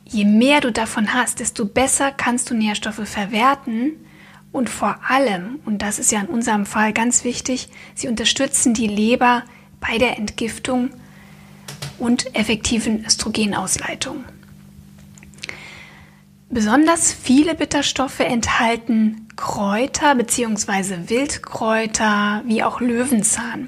Je 0.05 0.25
mehr 0.25 0.61
du 0.61 0.71
davon 0.71 1.13
hast, 1.13 1.39
desto 1.39 1.65
besser 1.65 2.11
kannst 2.11 2.49
du 2.49 2.53
Nährstoffe 2.53 3.07
verwerten 3.07 3.93
und 4.51 4.69
vor 4.69 4.99
allem, 5.07 5.59
und 5.65 5.81
das 5.81 5.99
ist 5.99 6.11
ja 6.11 6.21
in 6.21 6.27
unserem 6.27 6.65
Fall 6.65 6.93
ganz 6.93 7.23
wichtig, 7.23 7.69
sie 7.95 8.07
unterstützen 8.07 8.73
die 8.73 8.87
Leber 8.87 9.43
bei 9.79 9.97
der 9.97 10.17
Entgiftung 10.17 10.91
und 11.99 12.35
effektiven 12.35 13.05
Östrogenausleitung. 13.05 14.23
Besonders 16.49 17.11
viele 17.11 17.55
Bitterstoffe 17.55 18.21
enthalten 18.21 19.27
Kräuter 19.35 20.15
bzw. 20.15 21.09
Wildkräuter 21.09 22.43
wie 22.45 22.63
auch 22.63 22.79
Löwenzahn. 22.79 23.67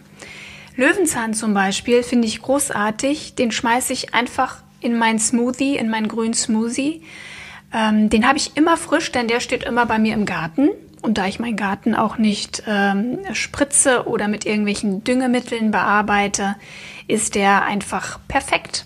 Löwenzahn 0.80 1.34
zum 1.34 1.54
Beispiel 1.54 2.04
finde 2.04 2.26
ich 2.26 2.42
großartig. 2.42 3.36
Den 3.36 3.52
schmeiße 3.52 3.92
ich 3.92 4.14
einfach 4.14 4.60
in 4.80 4.98
meinen 4.98 5.20
Smoothie, 5.20 5.76
in 5.76 5.90
meinen 5.90 6.08
grünen 6.08 6.34
Smoothie. 6.34 7.04
Ähm, 7.74 8.10
den 8.10 8.26
habe 8.26 8.38
ich 8.38 8.56
immer 8.56 8.78
frisch, 8.78 9.12
denn 9.12 9.28
der 9.28 9.42
steht 9.42 9.66
immer 9.66 9.86
bei 9.86 10.00
mir 10.00 10.14
im 10.14 10.26
Garten. 10.26 10.70
Und 11.02 11.18
da 11.18 11.28
ich 11.28 11.38
meinen 11.38 11.58
Garten 11.58 11.96
auch 11.96 12.18
nicht 12.18 12.64
ähm, 12.66 13.20
spritze 13.34 14.08
oder 14.08 14.30
mit 14.30 14.46
irgendwelchen 14.46 15.04
Düngemitteln 15.04 15.72
bearbeite, 15.72 16.56
ist 17.08 17.36
der 17.36 17.66
einfach 17.66 18.18
perfekt. 18.30 18.86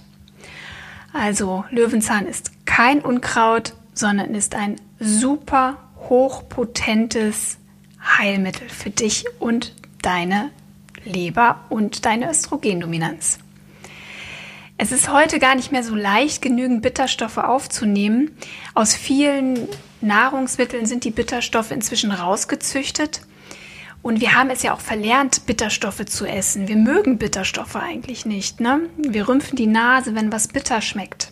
Also 1.13 1.63
Löwenzahn 1.69 2.25
ist 2.25 2.65
kein 2.65 3.01
Unkraut, 3.01 3.73
sondern 3.93 4.33
ist 4.33 4.55
ein 4.55 4.77
super 4.99 5.77
hochpotentes 6.09 7.57
Heilmittel 8.17 8.67
für 8.67 8.89
dich 8.89 9.25
und 9.39 9.73
deine 10.01 10.49
Leber 11.05 11.61
und 11.69 12.05
deine 12.05 12.29
Östrogendominanz. 12.29 13.39
Es 14.77 14.91
ist 14.91 15.11
heute 15.11 15.39
gar 15.39 15.55
nicht 15.55 15.71
mehr 15.71 15.83
so 15.83 15.95
leicht, 15.95 16.41
genügend 16.41 16.81
Bitterstoffe 16.81 17.37
aufzunehmen. 17.37 18.35
Aus 18.73 18.95
vielen 18.95 19.67
Nahrungsmitteln 20.01 20.85
sind 20.85 21.03
die 21.03 21.11
Bitterstoffe 21.11 21.71
inzwischen 21.71 22.11
rausgezüchtet. 22.11 23.21
Und 24.01 24.19
wir 24.19 24.35
haben 24.35 24.49
es 24.49 24.63
ja 24.63 24.73
auch 24.73 24.81
verlernt, 24.81 25.45
Bitterstoffe 25.45 26.03
zu 26.05 26.25
essen. 26.25 26.67
Wir 26.67 26.75
mögen 26.75 27.17
Bitterstoffe 27.17 27.77
eigentlich 27.77 28.25
nicht. 28.25 28.59
Ne? 28.59 28.89
Wir 28.97 29.27
rümpfen 29.29 29.55
die 29.55 29.67
Nase, 29.67 30.15
wenn 30.15 30.31
was 30.31 30.49
bitter 30.49 30.81
schmeckt. 30.81 31.31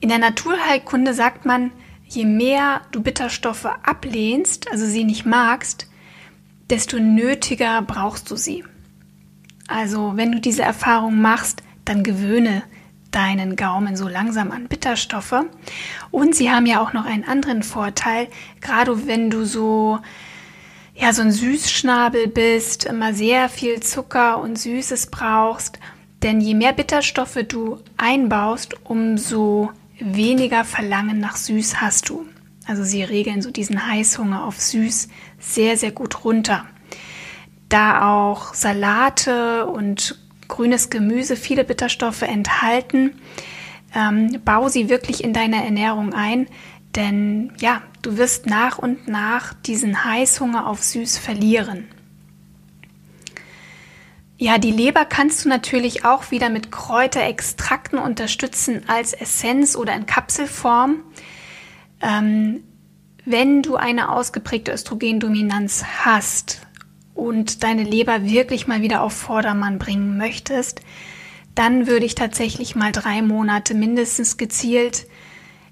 In 0.00 0.08
der 0.08 0.18
Naturheilkunde 0.18 1.14
sagt 1.14 1.44
man, 1.44 1.72
je 2.06 2.24
mehr 2.24 2.80
du 2.92 3.02
Bitterstoffe 3.02 3.66
ablehnst, 3.82 4.70
also 4.70 4.86
sie 4.86 5.04
nicht 5.04 5.26
magst, 5.26 5.88
desto 6.70 6.98
nötiger 6.98 7.82
brauchst 7.82 8.30
du 8.30 8.36
sie. 8.36 8.64
Also 9.68 10.12
wenn 10.16 10.32
du 10.32 10.40
diese 10.40 10.62
Erfahrung 10.62 11.20
machst, 11.20 11.62
dann 11.84 12.02
gewöhne 12.02 12.62
deinen 13.10 13.56
Gaumen 13.56 13.96
so 13.96 14.08
langsam 14.08 14.50
an 14.50 14.68
Bitterstoffe. 14.68 15.44
Und 16.10 16.34
sie 16.34 16.50
haben 16.50 16.66
ja 16.66 16.80
auch 16.80 16.92
noch 16.92 17.06
einen 17.06 17.24
anderen 17.24 17.62
Vorteil, 17.62 18.28
gerade 18.60 19.06
wenn 19.06 19.30
du 19.30 19.44
so 19.44 19.98
ja 20.94 21.12
so 21.12 21.22
ein 21.22 21.32
Süßschnabel 21.32 22.28
bist, 22.28 22.84
immer 22.84 23.12
sehr 23.12 23.48
viel 23.48 23.80
Zucker 23.80 24.38
und 24.40 24.58
Süßes 24.58 25.08
brauchst, 25.08 25.78
denn 26.22 26.40
je 26.40 26.54
mehr 26.54 26.72
Bitterstoffe 26.72 27.38
du 27.46 27.78
einbaust, 27.96 28.74
umso 28.84 29.70
weniger 29.98 30.64
Verlangen 30.64 31.18
nach 31.18 31.36
Süß 31.36 31.80
hast 31.80 32.08
du. 32.08 32.26
Also 32.66 32.82
sie 32.82 33.02
regeln 33.02 33.42
so 33.42 33.50
diesen 33.50 33.86
Heißhunger 33.86 34.44
auf 34.44 34.60
Süß 34.60 35.08
sehr, 35.46 35.76
sehr 35.76 35.92
gut 35.92 36.24
runter. 36.24 36.66
Da 37.68 38.08
auch 38.10 38.54
Salate 38.54 39.66
und 39.66 40.18
grünes 40.48 40.90
Gemüse 40.90 41.36
viele 41.36 41.64
Bitterstoffe 41.64 42.22
enthalten, 42.22 43.20
ähm, 43.94 44.40
bau 44.44 44.68
sie 44.68 44.88
wirklich 44.88 45.24
in 45.24 45.32
deine 45.32 45.64
Ernährung 45.64 46.12
ein, 46.12 46.46
denn 46.94 47.52
ja, 47.58 47.82
du 48.02 48.16
wirst 48.16 48.46
nach 48.46 48.78
und 48.78 49.08
nach 49.08 49.52
diesen 49.52 50.04
Heißhunger 50.04 50.66
auf 50.66 50.82
Süß 50.82 51.18
verlieren. 51.18 51.88
Ja, 54.38 54.58
die 54.58 54.70
Leber 54.70 55.06
kannst 55.06 55.44
du 55.44 55.48
natürlich 55.48 56.04
auch 56.04 56.30
wieder 56.30 56.50
mit 56.50 56.70
Kräuterextrakten 56.70 57.98
unterstützen 57.98 58.82
als 58.86 59.14
Essenz 59.14 59.76
oder 59.76 59.94
in 59.94 60.04
Kapselform. 60.04 61.02
Ähm, 62.02 62.62
wenn 63.26 63.62
du 63.62 63.76
eine 63.76 64.10
ausgeprägte 64.10 64.72
Östrogendominanz 64.72 65.84
hast 66.04 66.62
und 67.14 67.64
deine 67.64 67.82
Leber 67.82 68.24
wirklich 68.24 68.68
mal 68.68 68.80
wieder 68.80 69.02
auf 69.02 69.12
Vordermann 69.12 69.78
bringen 69.78 70.16
möchtest, 70.16 70.80
dann 71.56 71.88
würde 71.88 72.06
ich 72.06 72.14
tatsächlich 72.14 72.76
mal 72.76 72.92
drei 72.92 73.22
Monate 73.22 73.74
mindestens 73.74 74.36
gezielt 74.36 75.08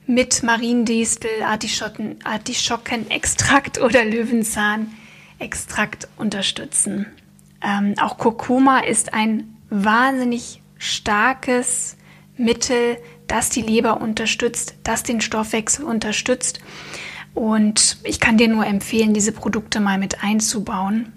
mit 0.06 0.42
Mariendistel, 0.42 1.30
Artischocken, 1.46 2.18
Artischockenextrakt 2.24 3.80
oder 3.80 4.04
Löwenzahnextrakt 4.04 6.08
unterstützen. 6.16 7.06
Ähm, 7.62 7.94
auch 8.00 8.18
Kurkuma 8.18 8.80
ist 8.80 9.14
ein 9.14 9.56
wahnsinnig 9.70 10.60
starkes 10.76 11.96
Mittel, 12.36 12.98
das 13.28 13.50
die 13.50 13.62
Leber 13.62 14.00
unterstützt, 14.00 14.74
das 14.82 15.04
den 15.04 15.20
Stoffwechsel 15.20 15.84
unterstützt. 15.84 16.58
Und 17.34 17.98
ich 18.04 18.20
kann 18.20 18.38
dir 18.38 18.48
nur 18.48 18.66
empfehlen, 18.66 19.12
diese 19.12 19.32
Produkte 19.32 19.80
mal 19.80 19.98
mit 19.98 20.22
einzubauen. 20.22 21.12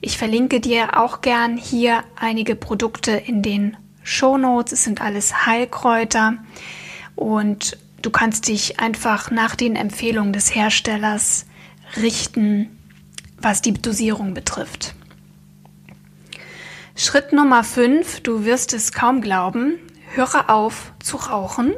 Ich 0.00 0.18
verlinke 0.18 0.60
dir 0.60 0.98
auch 0.98 1.20
gern 1.20 1.56
hier 1.56 2.04
einige 2.16 2.56
Produkte 2.56 3.12
in 3.12 3.42
den 3.42 3.76
Show 4.02 4.38
Notes. 4.38 4.72
Es 4.72 4.84
sind 4.84 5.00
alles 5.00 5.46
Heilkräuter 5.46 6.38
und 7.16 7.76
du 8.02 8.10
kannst 8.10 8.48
dich 8.48 8.78
einfach 8.80 9.30
nach 9.30 9.56
den 9.56 9.76
Empfehlungen 9.76 10.32
des 10.32 10.54
Herstellers 10.54 11.46
richten, 11.96 12.78
was 13.38 13.62
die 13.62 13.72
Dosierung 13.72 14.32
betrifft. 14.32 14.94
Schritt 16.94 17.32
Nummer 17.32 17.62
5, 17.62 18.20
du 18.20 18.44
wirst 18.44 18.72
es 18.72 18.92
kaum 18.92 19.20
glauben, 19.20 19.74
höre 20.14 20.48
auf 20.48 20.92
zu 21.02 21.16
rauchen 21.16 21.74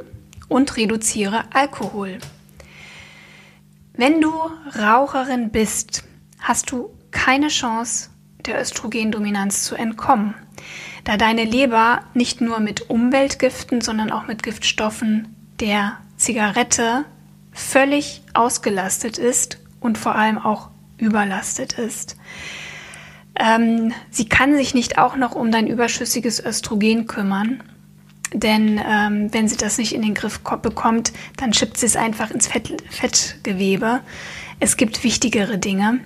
und 0.48 0.76
reduziere 0.76 1.44
Alkohol. 1.52 2.18
Wenn 3.98 4.20
du 4.20 4.32
Raucherin 4.78 5.50
bist, 5.50 6.04
hast 6.38 6.70
du 6.70 6.90
keine 7.10 7.48
Chance, 7.48 8.10
der 8.46 8.60
Östrogendominanz 8.60 9.64
zu 9.64 9.74
entkommen, 9.74 10.36
da 11.02 11.16
deine 11.16 11.42
Leber 11.42 12.02
nicht 12.14 12.40
nur 12.40 12.60
mit 12.60 12.90
Umweltgiften, 12.90 13.80
sondern 13.80 14.12
auch 14.12 14.28
mit 14.28 14.44
Giftstoffen 14.44 15.34
der 15.58 15.96
Zigarette 16.16 17.06
völlig 17.50 18.22
ausgelastet 18.34 19.18
ist 19.18 19.58
und 19.80 19.98
vor 19.98 20.14
allem 20.14 20.38
auch 20.38 20.68
überlastet 20.98 21.76
ist. 21.76 22.16
Ähm, 23.34 23.92
sie 24.10 24.28
kann 24.28 24.54
sich 24.54 24.74
nicht 24.74 24.96
auch 24.98 25.16
noch 25.16 25.34
um 25.34 25.50
dein 25.50 25.66
überschüssiges 25.66 26.38
Östrogen 26.38 27.08
kümmern. 27.08 27.64
Denn 28.32 28.80
ähm, 28.84 29.32
wenn 29.32 29.48
sie 29.48 29.56
das 29.56 29.78
nicht 29.78 29.94
in 29.94 30.02
den 30.02 30.14
Griff 30.14 30.40
bekommt, 30.40 31.12
dann 31.36 31.54
schippt 31.54 31.78
sie 31.78 31.86
es 31.86 31.96
einfach 31.96 32.30
ins 32.30 32.46
Fett, 32.46 32.82
Fettgewebe. 32.90 34.00
Es 34.60 34.76
gibt 34.76 35.04
wichtigere 35.04 35.58
Dinge, 35.58 36.00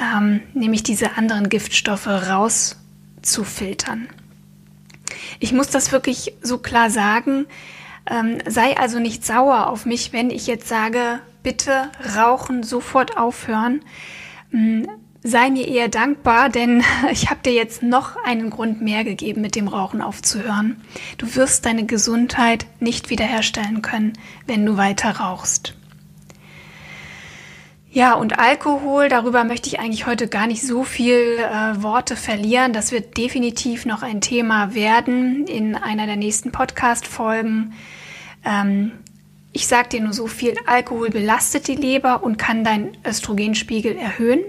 ähm, 0.00 0.42
nämlich 0.54 0.82
diese 0.82 1.16
anderen 1.16 1.48
Giftstoffe 1.48 2.06
rauszufiltern. 2.06 4.08
Ich 5.40 5.52
muss 5.52 5.68
das 5.68 5.92
wirklich 5.92 6.34
so 6.42 6.58
klar 6.58 6.90
sagen. 6.90 7.46
Ähm, 8.08 8.38
sei 8.46 8.76
also 8.76 9.00
nicht 9.00 9.24
sauer 9.24 9.68
auf 9.68 9.86
mich, 9.86 10.12
wenn 10.12 10.30
ich 10.30 10.46
jetzt 10.46 10.68
sage, 10.68 11.20
bitte 11.42 11.90
rauchen, 12.16 12.62
sofort 12.62 13.16
aufhören. 13.16 13.82
Sei 15.28 15.50
mir 15.50 15.66
eher 15.66 15.88
dankbar, 15.88 16.50
denn 16.50 16.84
ich 17.10 17.30
habe 17.30 17.40
dir 17.44 17.52
jetzt 17.52 17.82
noch 17.82 18.14
einen 18.24 18.48
Grund 18.48 18.80
mehr 18.80 19.02
gegeben, 19.02 19.40
mit 19.40 19.56
dem 19.56 19.66
Rauchen 19.66 20.00
aufzuhören. 20.00 20.80
Du 21.18 21.34
wirst 21.34 21.66
deine 21.66 21.84
Gesundheit 21.84 22.66
nicht 22.78 23.10
wiederherstellen 23.10 23.82
können, 23.82 24.12
wenn 24.46 24.64
du 24.64 24.76
weiter 24.76 25.16
rauchst. 25.16 25.74
Ja, 27.90 28.14
und 28.14 28.38
Alkohol, 28.38 29.08
darüber 29.08 29.42
möchte 29.42 29.68
ich 29.68 29.80
eigentlich 29.80 30.06
heute 30.06 30.28
gar 30.28 30.46
nicht 30.46 30.62
so 30.62 30.84
viel 30.84 31.38
äh, 31.38 31.82
Worte 31.82 32.14
verlieren. 32.14 32.72
Das 32.72 32.92
wird 32.92 33.16
definitiv 33.16 33.84
noch 33.84 34.04
ein 34.04 34.20
Thema 34.20 34.76
werden 34.76 35.48
in 35.48 35.74
einer 35.74 36.06
der 36.06 36.16
nächsten 36.16 36.52
Podcast-Folgen. 36.52 37.72
Ähm, 38.44 38.92
ich 39.52 39.66
sage 39.66 39.88
dir 39.88 40.02
nur 40.02 40.12
so 40.12 40.28
viel, 40.28 40.54
Alkohol 40.66 41.10
belastet 41.10 41.66
die 41.66 41.74
Leber 41.74 42.22
und 42.22 42.36
kann 42.36 42.62
deinen 42.62 42.96
Östrogenspiegel 43.04 43.96
erhöhen. 43.96 44.40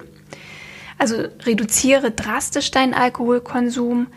Also 0.98 1.16
reduziere 1.44 2.12
drastisch 2.12 2.72
deinen 2.72 2.94
Alkoholkonsum 2.94 4.08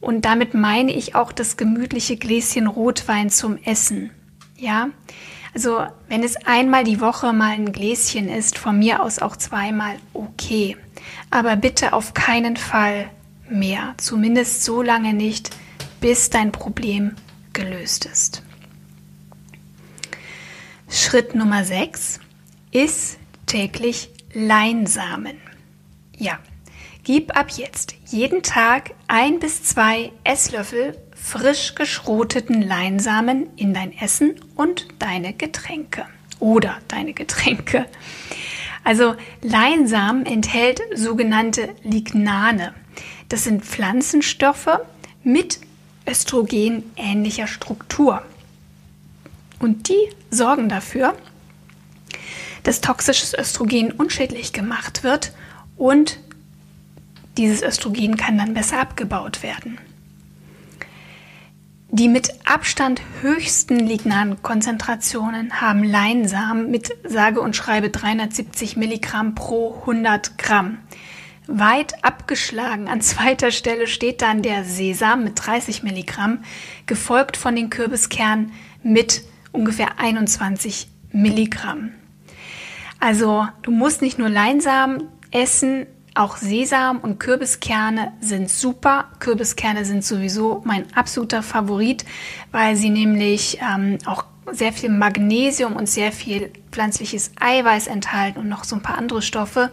und 0.00 0.24
damit 0.24 0.54
meine 0.54 0.92
ich 0.92 1.14
auch 1.14 1.32
das 1.32 1.56
gemütliche 1.56 2.16
Gläschen 2.16 2.66
Rotwein 2.66 3.30
zum 3.30 3.58
Essen. 3.64 4.10
Ja, 4.56 4.88
also 5.54 5.86
wenn 6.08 6.22
es 6.22 6.36
einmal 6.46 6.84
die 6.84 7.00
Woche 7.00 7.32
mal 7.32 7.52
ein 7.52 7.72
Gläschen 7.72 8.28
ist, 8.28 8.58
von 8.58 8.78
mir 8.78 9.02
aus 9.02 9.20
auch 9.20 9.36
zweimal, 9.36 9.96
okay. 10.12 10.76
Aber 11.30 11.56
bitte 11.56 11.92
auf 11.92 12.12
keinen 12.12 12.56
Fall 12.56 13.10
mehr. 13.48 13.94
Zumindest 13.98 14.64
so 14.64 14.82
lange 14.82 15.14
nicht, 15.14 15.50
bis 16.00 16.30
dein 16.30 16.52
Problem 16.52 17.14
gelöst 17.52 18.06
ist. 18.06 18.42
Schritt 20.90 21.34
Nummer 21.34 21.64
6 21.64 22.20
ist 22.72 23.18
täglich 23.46 24.10
Leinsamen. 24.32 25.43
Ja, 26.18 26.38
gib 27.02 27.36
ab 27.36 27.50
jetzt 27.50 27.94
jeden 28.06 28.42
Tag 28.42 28.92
ein 29.08 29.38
bis 29.38 29.62
zwei 29.62 30.12
Esslöffel 30.22 30.96
frisch 31.14 31.74
geschroteten 31.74 32.62
Leinsamen 32.62 33.48
in 33.56 33.72
dein 33.74 33.96
Essen 33.96 34.34
und 34.54 34.86
deine 34.98 35.32
Getränke. 35.32 36.06
Oder 36.38 36.78
deine 36.88 37.14
Getränke. 37.14 37.86
Also 38.84 39.16
Leinsamen 39.40 40.26
enthält 40.26 40.80
sogenannte 40.94 41.70
Lignane. 41.82 42.74
Das 43.30 43.44
sind 43.44 43.64
Pflanzenstoffe 43.64 44.80
mit 45.22 45.60
östrogenähnlicher 46.06 47.46
Struktur. 47.46 48.22
Und 49.58 49.88
die 49.88 50.10
sorgen 50.30 50.68
dafür, 50.68 51.16
dass 52.64 52.82
toxisches 52.82 53.32
Östrogen 53.32 53.92
unschädlich 53.92 54.52
gemacht 54.52 55.02
wird 55.02 55.32
und 55.76 56.18
dieses 57.36 57.62
Östrogen 57.62 58.16
kann 58.16 58.38
dann 58.38 58.54
besser 58.54 58.80
abgebaut 58.80 59.42
werden. 59.42 59.78
Die 61.96 62.08
mit 62.08 62.28
Abstand 62.44 63.00
höchsten 63.22 63.78
Lignankonzentrationen 63.78 65.60
haben 65.60 65.84
Leinsamen 65.84 66.68
mit 66.68 66.90
sage 67.04 67.40
und 67.40 67.54
schreibe 67.54 67.88
370 67.88 68.76
Milligramm 68.76 69.36
pro 69.36 69.76
100 69.82 70.36
Gramm. 70.36 70.78
Weit 71.46 72.04
abgeschlagen 72.04 72.88
an 72.88 73.00
zweiter 73.00 73.52
Stelle 73.52 73.86
steht 73.86 74.22
dann 74.22 74.42
der 74.42 74.64
Sesam 74.64 75.22
mit 75.22 75.34
30 75.36 75.84
Milligramm, 75.84 76.42
gefolgt 76.86 77.36
von 77.36 77.54
den 77.54 77.70
Kürbiskernen 77.70 78.50
mit 78.82 79.22
ungefähr 79.52 80.00
21 80.00 80.88
Milligramm. 81.12 81.92
Also 82.98 83.46
du 83.62 83.70
musst 83.70 84.02
nicht 84.02 84.18
nur 84.18 84.30
Leinsamen 84.30 85.04
essen, 85.34 85.86
auch 86.14 86.36
Sesam 86.36 86.98
und 87.00 87.18
Kürbiskerne 87.18 88.12
sind 88.20 88.48
super. 88.48 89.06
Kürbiskerne 89.18 89.84
sind 89.84 90.04
sowieso 90.04 90.62
mein 90.64 90.86
absoluter 90.94 91.42
Favorit, 91.42 92.04
weil 92.52 92.76
sie 92.76 92.90
nämlich 92.90 93.58
ähm, 93.60 93.98
auch 94.06 94.24
sehr 94.52 94.72
viel 94.72 94.90
Magnesium 94.90 95.74
und 95.74 95.88
sehr 95.88 96.12
viel 96.12 96.52
pflanzliches 96.70 97.32
Eiweiß 97.40 97.88
enthalten 97.88 98.38
und 98.38 98.48
noch 98.48 98.62
so 98.62 98.76
ein 98.76 98.82
paar 98.82 98.96
andere 98.96 99.22
Stoffe, 99.22 99.72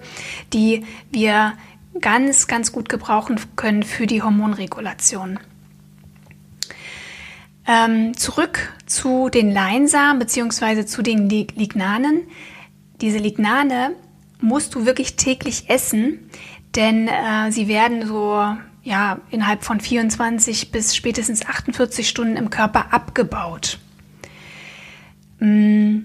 die 0.52 0.84
wir 1.12 1.54
ganz, 2.00 2.48
ganz 2.48 2.72
gut 2.72 2.90
gebrauchen 2.90 3.40
können 3.56 3.84
für 3.84 4.08
die 4.08 4.24
Hormonregulation. 4.24 5.40
Ähm, 7.68 8.18
zurück 8.18 8.74
zu 8.88 9.30
den 9.30 9.52
Leinsamen 9.52 10.18
bzw. 10.18 10.86
zu 10.86 11.04
den 11.04 11.30
Lignanen. 11.30 12.24
Diese 13.02 13.20
Lignane 13.20 13.92
musst 14.42 14.76
du 14.76 14.86
wirklich 14.86 15.16
täglich 15.16 15.70
essen, 15.70 16.30
denn 16.76 17.08
äh, 17.08 17.52
sie 17.52 17.68
werden 17.68 18.06
so 18.06 18.42
ja, 18.84 19.20
innerhalb 19.30 19.64
von 19.64 19.80
24 19.80 20.72
bis 20.72 20.96
spätestens 20.96 21.46
48 21.46 22.08
Stunden 22.08 22.36
im 22.36 22.50
Körper 22.50 22.94
abgebaut. 22.94 23.80
Mm, 25.40 26.00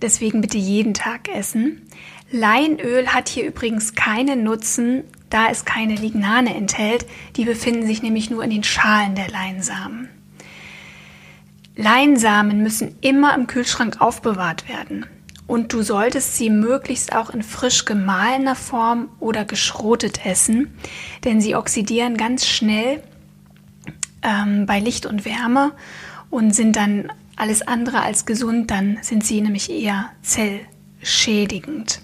deswegen 0.00 0.40
bitte 0.40 0.58
jeden 0.58 0.94
Tag 0.94 1.28
essen. 1.28 1.82
Leinöl 2.30 3.08
hat 3.08 3.28
hier 3.28 3.46
übrigens 3.46 3.94
keinen 3.94 4.44
Nutzen, 4.44 5.04
da 5.30 5.48
es 5.50 5.64
keine 5.64 5.96
Lignane 5.96 6.54
enthält. 6.54 7.06
Die 7.36 7.44
befinden 7.44 7.86
sich 7.86 8.02
nämlich 8.02 8.30
nur 8.30 8.44
in 8.44 8.50
den 8.50 8.64
Schalen 8.64 9.14
der 9.14 9.28
Leinsamen. 9.28 10.08
Leinsamen 11.76 12.62
müssen 12.62 12.96
immer 13.00 13.34
im 13.34 13.48
Kühlschrank 13.48 14.00
aufbewahrt 14.00 14.68
werden. 14.68 15.06
Und 15.46 15.72
du 15.72 15.82
solltest 15.82 16.36
sie 16.36 16.48
möglichst 16.48 17.14
auch 17.14 17.30
in 17.30 17.42
frisch 17.42 17.84
gemahlener 17.84 18.54
Form 18.54 19.10
oder 19.20 19.44
geschrotet 19.44 20.24
essen, 20.24 20.78
denn 21.24 21.40
sie 21.40 21.54
oxidieren 21.54 22.16
ganz 22.16 22.46
schnell 22.46 23.02
ähm, 24.22 24.64
bei 24.66 24.80
Licht 24.80 25.04
und 25.06 25.24
Wärme 25.24 25.72
und 26.30 26.54
sind 26.54 26.76
dann 26.76 27.12
alles 27.36 27.62
andere 27.62 28.00
als 28.00 28.26
gesund, 28.26 28.70
dann 28.70 28.98
sind 29.02 29.24
sie 29.24 29.40
nämlich 29.40 29.70
eher 29.70 30.10
zellschädigend. 30.22 32.00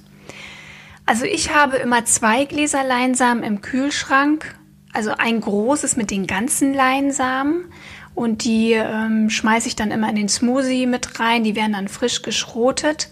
Also 1.06 1.24
ich 1.24 1.54
habe 1.54 1.76
immer 1.76 2.04
zwei 2.04 2.44
Gläser 2.44 2.84
Leinsamen 2.84 3.42
im 3.42 3.62
Kühlschrank, 3.62 4.54
also 4.92 5.12
ein 5.16 5.40
großes 5.40 5.96
mit 5.96 6.10
den 6.10 6.26
ganzen 6.26 6.74
Leinsamen 6.74 7.64
und 8.14 8.44
die 8.44 8.72
ähm, 8.72 9.30
schmeiße 9.30 9.68
ich 9.68 9.76
dann 9.76 9.90
immer 9.90 10.08
in 10.10 10.16
den 10.16 10.28
Smoothie 10.28 10.86
mit 10.86 11.18
rein, 11.20 11.42
die 11.42 11.56
werden 11.56 11.72
dann 11.72 11.88
frisch 11.88 12.22
geschrotet. 12.22 13.08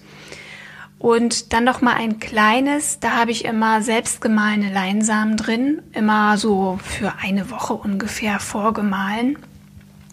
Und 0.99 1.53
dann 1.53 1.63
noch 1.63 1.81
mal 1.81 1.95
ein 1.95 2.19
kleines, 2.19 2.99
da 2.99 3.13
habe 3.13 3.31
ich 3.31 3.45
immer 3.45 3.83
selbstgemahlene 3.83 4.73
Leinsamen 4.73 5.37
drin, 5.37 5.81
immer 5.93 6.37
so 6.39 6.81
für 6.83 7.15
eine 7.23 7.51
Woche 7.51 7.75
ungefähr 7.75 8.41
vorgemahlen. 8.41 9.39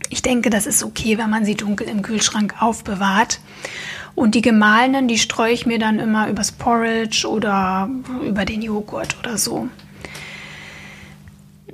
Ich 0.10 0.22
denke, 0.22 0.52
das 0.52 0.68
ist 0.68 0.84
okay, 0.84 1.18
wenn 1.18 1.32
man 1.32 1.44
sie 1.44 1.56
dunkel 1.56 1.88
im 1.88 2.04
Kühlschrank 2.04 2.62
aufbewahrt. 2.62 3.40
Und 4.14 4.36
die 4.36 4.42
gemahlenen, 4.42 5.08
die 5.08 5.18
streue 5.18 5.52
ich 5.52 5.66
mir 5.66 5.80
dann 5.80 6.00
immer 6.00 6.30
übers 6.30 6.52
Porridge 6.52 7.28
oder 7.28 7.90
über 8.24 8.46
den 8.46 8.62
Joghurt 8.62 9.18
oder 9.20 9.38
so. 9.38 9.68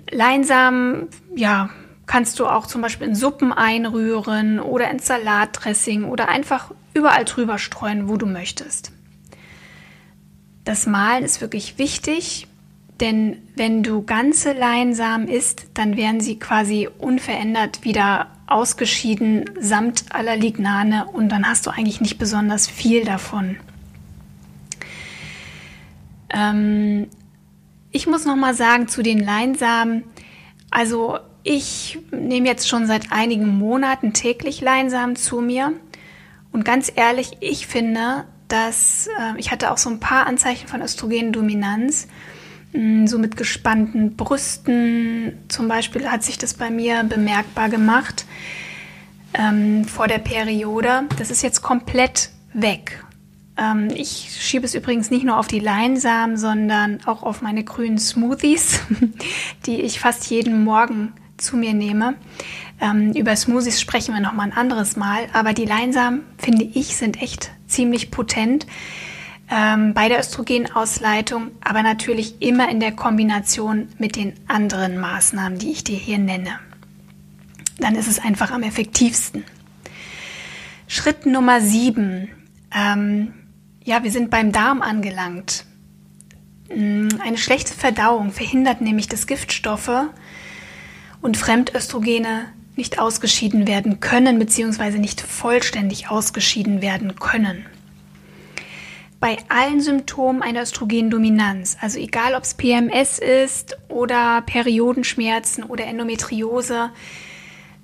Leinsamen, 0.09 1.09
ja, 1.35 1.69
kannst 2.07 2.39
du 2.39 2.47
auch 2.47 2.65
zum 2.65 2.81
Beispiel 2.81 3.07
in 3.07 3.15
Suppen 3.15 3.51
einrühren 3.51 4.59
oder 4.59 4.89
in 4.89 4.99
Salatdressing 4.99 6.05
oder 6.05 6.29
einfach 6.29 6.71
überall 6.93 7.25
drüber 7.25 7.57
streuen, 7.57 8.09
wo 8.09 8.17
du 8.17 8.25
möchtest. 8.25 8.91
Das 10.63 10.85
Malen 10.85 11.23
ist 11.23 11.41
wirklich 11.41 11.77
wichtig, 11.77 12.47
denn 12.99 13.37
wenn 13.55 13.81
du 13.81 14.03
ganze 14.03 14.53
Leinsamen 14.53 15.27
isst, 15.27 15.67
dann 15.73 15.97
werden 15.97 16.21
sie 16.21 16.37
quasi 16.37 16.87
unverändert 16.99 17.83
wieder 17.83 18.27
ausgeschieden 18.45 19.49
samt 19.59 20.05
aller 20.09 20.35
Lignane 20.35 21.05
und 21.05 21.29
dann 21.29 21.47
hast 21.47 21.65
du 21.65 21.71
eigentlich 21.71 22.01
nicht 22.01 22.19
besonders 22.19 22.67
viel 22.67 23.03
davon. 23.03 23.57
Ähm, 26.29 27.07
ich 27.91 28.05
muss 28.07 28.25
noch 28.25 28.35
mal 28.35 28.53
sagen 28.53 28.87
zu 28.87 29.01
den 29.01 29.19
Leinsamen, 29.19 30.03
also 30.69 31.17
ich 31.43 31.97
nehme 32.11 32.47
jetzt 32.47 32.69
schon 32.69 32.85
seit 32.85 33.11
einigen 33.11 33.47
Monaten 33.47 34.13
täglich 34.13 34.61
Leinsamen 34.61 35.15
zu 35.15 35.41
mir 35.41 35.73
und 36.51 36.65
ganz 36.65 36.91
ehrlich, 36.95 37.37
ich 37.39 37.65
finde, 37.65 38.25
dass 38.51 39.07
äh, 39.07 39.37
ich 39.39 39.51
hatte 39.51 39.71
auch 39.71 39.77
so 39.77 39.89
ein 39.89 39.99
paar 39.99 40.27
Anzeichen 40.27 40.67
von 40.67 40.81
Östrogendominanz. 40.81 42.07
Mm, 42.73 43.05
so 43.07 43.17
mit 43.17 43.37
gespannten 43.37 44.15
Brüsten 44.15 45.33
zum 45.47 45.67
Beispiel 45.67 46.09
hat 46.09 46.23
sich 46.23 46.37
das 46.37 46.53
bei 46.53 46.69
mir 46.69 47.03
bemerkbar 47.03 47.69
gemacht 47.69 48.25
ähm, 49.33 49.85
vor 49.85 50.07
der 50.07 50.19
Periode. 50.19 51.03
Das 51.17 51.31
ist 51.31 51.41
jetzt 51.41 51.61
komplett 51.61 52.29
weg. 52.53 53.03
Ähm, 53.57 53.89
ich 53.93 54.37
schiebe 54.39 54.65
es 54.65 54.75
übrigens 54.75 55.11
nicht 55.11 55.25
nur 55.25 55.37
auf 55.37 55.47
die 55.47 55.59
Leinsamen, 55.59 56.37
sondern 56.37 56.99
auch 57.05 57.23
auf 57.23 57.41
meine 57.41 57.63
grünen 57.63 57.97
Smoothies, 57.97 58.81
die 59.65 59.81
ich 59.81 59.99
fast 59.99 60.29
jeden 60.29 60.63
Morgen 60.63 61.13
zu 61.37 61.57
mir 61.57 61.73
nehme. 61.73 62.15
Ähm, 62.81 63.13
über 63.13 63.35
Smoothies 63.35 63.79
sprechen 63.79 64.15
wir 64.15 64.21
noch 64.21 64.33
mal 64.33 64.43
ein 64.43 64.53
anderes 64.53 64.95
Mal, 64.95 65.27
aber 65.33 65.53
die 65.53 65.65
Leinsamen, 65.65 66.23
finde 66.39 66.65
ich, 66.65 66.97
sind 66.97 67.21
echt 67.21 67.51
ziemlich 67.67 68.09
potent 68.09 68.65
ähm, 69.51 69.93
bei 69.93 70.09
der 70.09 70.19
Östrogenausleitung, 70.19 71.51
aber 71.61 71.83
natürlich 71.83 72.41
immer 72.41 72.69
in 72.69 72.79
der 72.79 72.93
Kombination 72.93 73.89
mit 73.99 74.15
den 74.15 74.33
anderen 74.47 74.97
Maßnahmen, 74.97 75.59
die 75.59 75.71
ich 75.71 75.83
dir 75.83 75.97
hier 75.97 76.17
nenne. 76.17 76.59
Dann 77.77 77.95
ist 77.95 78.07
es 78.07 78.17
einfach 78.17 78.49
am 78.49 78.63
effektivsten. 78.63 79.43
Schritt 80.87 81.27
Nummer 81.27 81.61
sieben. 81.61 82.29
Ähm, 82.73 83.33
ja, 83.83 84.03
wir 84.03 84.11
sind 84.11 84.31
beim 84.31 84.51
Darm 84.51 84.81
angelangt. 84.81 85.65
Mm, 86.75 87.09
eine 87.23 87.37
schlechte 87.37 87.73
Verdauung 87.73 88.31
verhindert 88.31 88.81
nämlich, 88.81 89.07
dass 89.07 89.27
Giftstoffe 89.27 90.09
und 91.21 91.37
Fremdöstrogene 91.37 92.47
nicht 92.81 92.97
ausgeschieden 92.97 93.67
werden 93.67 93.99
können 93.99 94.39
bzw. 94.39 94.97
nicht 94.97 95.21
vollständig 95.21 96.09
ausgeschieden 96.09 96.81
werden 96.81 97.13
können. 97.13 97.63
Bei 99.19 99.37
allen 99.49 99.81
Symptomen 99.81 100.41
einer 100.41 100.63
Östrogendominanz, 100.63 101.77
also 101.79 101.99
egal 101.99 102.33
ob 102.33 102.41
es 102.41 102.55
PMS 102.55 103.19
ist 103.19 103.77
oder 103.87 104.41
Periodenschmerzen 104.41 105.63
oder 105.63 105.85
Endometriose, 105.85 106.89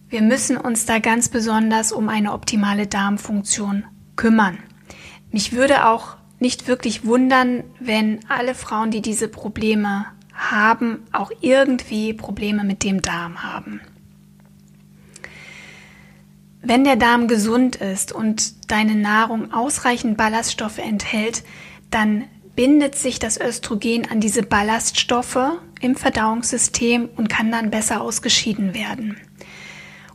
wir 0.10 0.24
müssen 0.24 0.58
uns 0.58 0.88
da 0.88 0.98
ganz 0.98 1.30
besonders 1.30 1.92
um 1.92 2.10
eine 2.10 2.34
optimale 2.34 2.88
Darmfunktion 2.88 3.86
kümmern. 4.16 4.58
Mich 5.32 5.54
würde 5.54 5.86
auch 5.86 6.18
nicht 6.40 6.68
wirklich 6.68 7.06
wundern, 7.06 7.66
wenn 7.80 8.22
alle 8.30 8.56
Frauen, 8.56 8.90
die 8.90 9.04
diese 9.04 9.28
Probleme 9.28 10.08
haben, 10.34 11.06
auch 11.12 11.30
irgendwie 11.42 12.14
Probleme 12.14 12.64
mit 12.64 12.84
dem 12.84 13.04
Darm 13.04 13.44
haben. 13.44 13.80
Wenn 16.70 16.84
der 16.84 16.98
Darm 16.98 17.30
gesund 17.30 17.78
ist 17.78 18.12
und 18.12 18.70
deine 18.70 18.96
Nahrung 18.96 19.54
ausreichend 19.54 20.18
Ballaststoffe 20.18 20.80
enthält, 20.80 21.44
dann 21.92 22.26
bindet 22.58 22.96
sich 22.96 23.20
das 23.20 23.40
Östrogen 23.40 24.12
an 24.12 24.20
diese 24.20 24.44
Ballaststoffe 24.44 25.40
im 25.80 25.96
Verdauungssystem 25.96 27.08
und 27.16 27.30
kann 27.30 27.54
dann 27.54 27.72
besser 27.72 28.02
ausgeschieden 28.02 28.74
werden. 28.74 29.16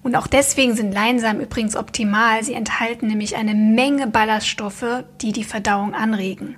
Und 0.02 0.14
auch 0.14 0.26
deswegen 0.26 0.76
sind 0.76 0.92
Leinsamen 0.92 1.40
übrigens 1.40 1.74
optimal. 1.74 2.44
Sie 2.44 2.52
enthalten 2.52 3.06
nämlich 3.06 3.36
eine 3.36 3.54
Menge 3.54 4.06
Ballaststoffe, 4.06 5.04
die 5.22 5.32
die 5.32 5.44
Verdauung 5.44 5.94
anregen. 5.94 6.56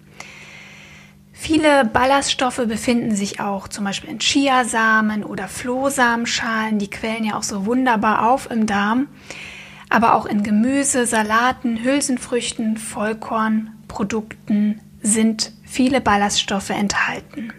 Viele 1.32 1.84
Ballaststoffe 1.84 2.66
befinden 2.66 3.14
sich 3.14 3.38
auch 3.38 3.68
zum 3.68 3.84
Beispiel 3.84 4.10
in 4.10 4.18
Chiasamen 4.18 5.22
oder 5.22 5.46
Flohsamenschalen. 5.46 6.80
Die 6.80 6.90
quellen 6.90 7.22
ja 7.22 7.36
auch 7.36 7.44
so 7.44 7.64
wunderbar 7.64 8.28
auf 8.32 8.50
im 8.50 8.66
Darm. 8.66 9.06
Aber 9.94 10.16
auch 10.16 10.26
in 10.26 10.42
Gemüse, 10.42 11.06
Salaten, 11.06 11.84
Hülsenfrüchten, 11.84 12.78
Vollkornprodukten 12.78 14.80
sind 15.00 15.52
viele 15.62 16.00
Ballaststoffe 16.00 16.70
enthalten. 16.70 17.52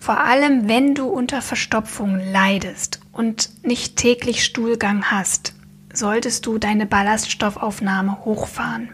Vor 0.00 0.18
allem, 0.18 0.66
wenn 0.66 0.94
du 0.94 1.08
unter 1.08 1.42
Verstopfung 1.42 2.18
leidest 2.32 3.00
und 3.12 3.50
nicht 3.66 3.96
täglich 3.96 4.42
Stuhlgang 4.42 5.10
hast, 5.10 5.52
solltest 5.92 6.46
du 6.46 6.56
deine 6.56 6.86
Ballaststoffaufnahme 6.86 8.24
hochfahren. 8.24 8.88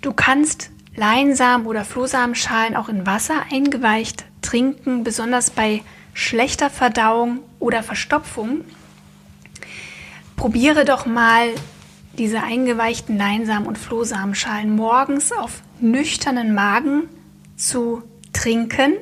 Du 0.00 0.14
kannst 0.14 0.70
Leinsamen 0.96 1.66
oder 1.66 1.84
Flohsamenschalen 1.84 2.74
auch 2.74 2.88
in 2.88 3.04
Wasser 3.04 3.42
eingeweicht 3.52 4.24
trinken, 4.40 5.04
besonders 5.04 5.50
bei 5.50 5.82
schlechter 6.14 6.70
Verdauung 6.70 7.40
oder 7.58 7.82
Verstopfung. 7.82 8.64
Probiere 10.40 10.86
doch 10.86 11.04
mal 11.04 11.50
diese 12.16 12.42
eingeweichten 12.42 13.18
Leinsamen 13.18 13.68
und 13.68 13.76
Flohsamenschalen 13.76 14.74
morgens 14.74 15.32
auf 15.32 15.60
nüchternen 15.80 16.54
Magen 16.54 17.10
zu 17.56 18.02
trinken 18.32 18.94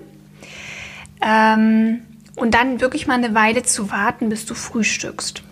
ähm, 1.20 2.00
und 2.34 2.54
dann 2.54 2.80
wirklich 2.80 3.06
mal 3.06 3.14
eine 3.14 3.36
Weile 3.36 3.62
zu 3.62 3.92
warten, 3.92 4.30
bis 4.30 4.46
du 4.46 4.54
frühstückst. 4.54 5.44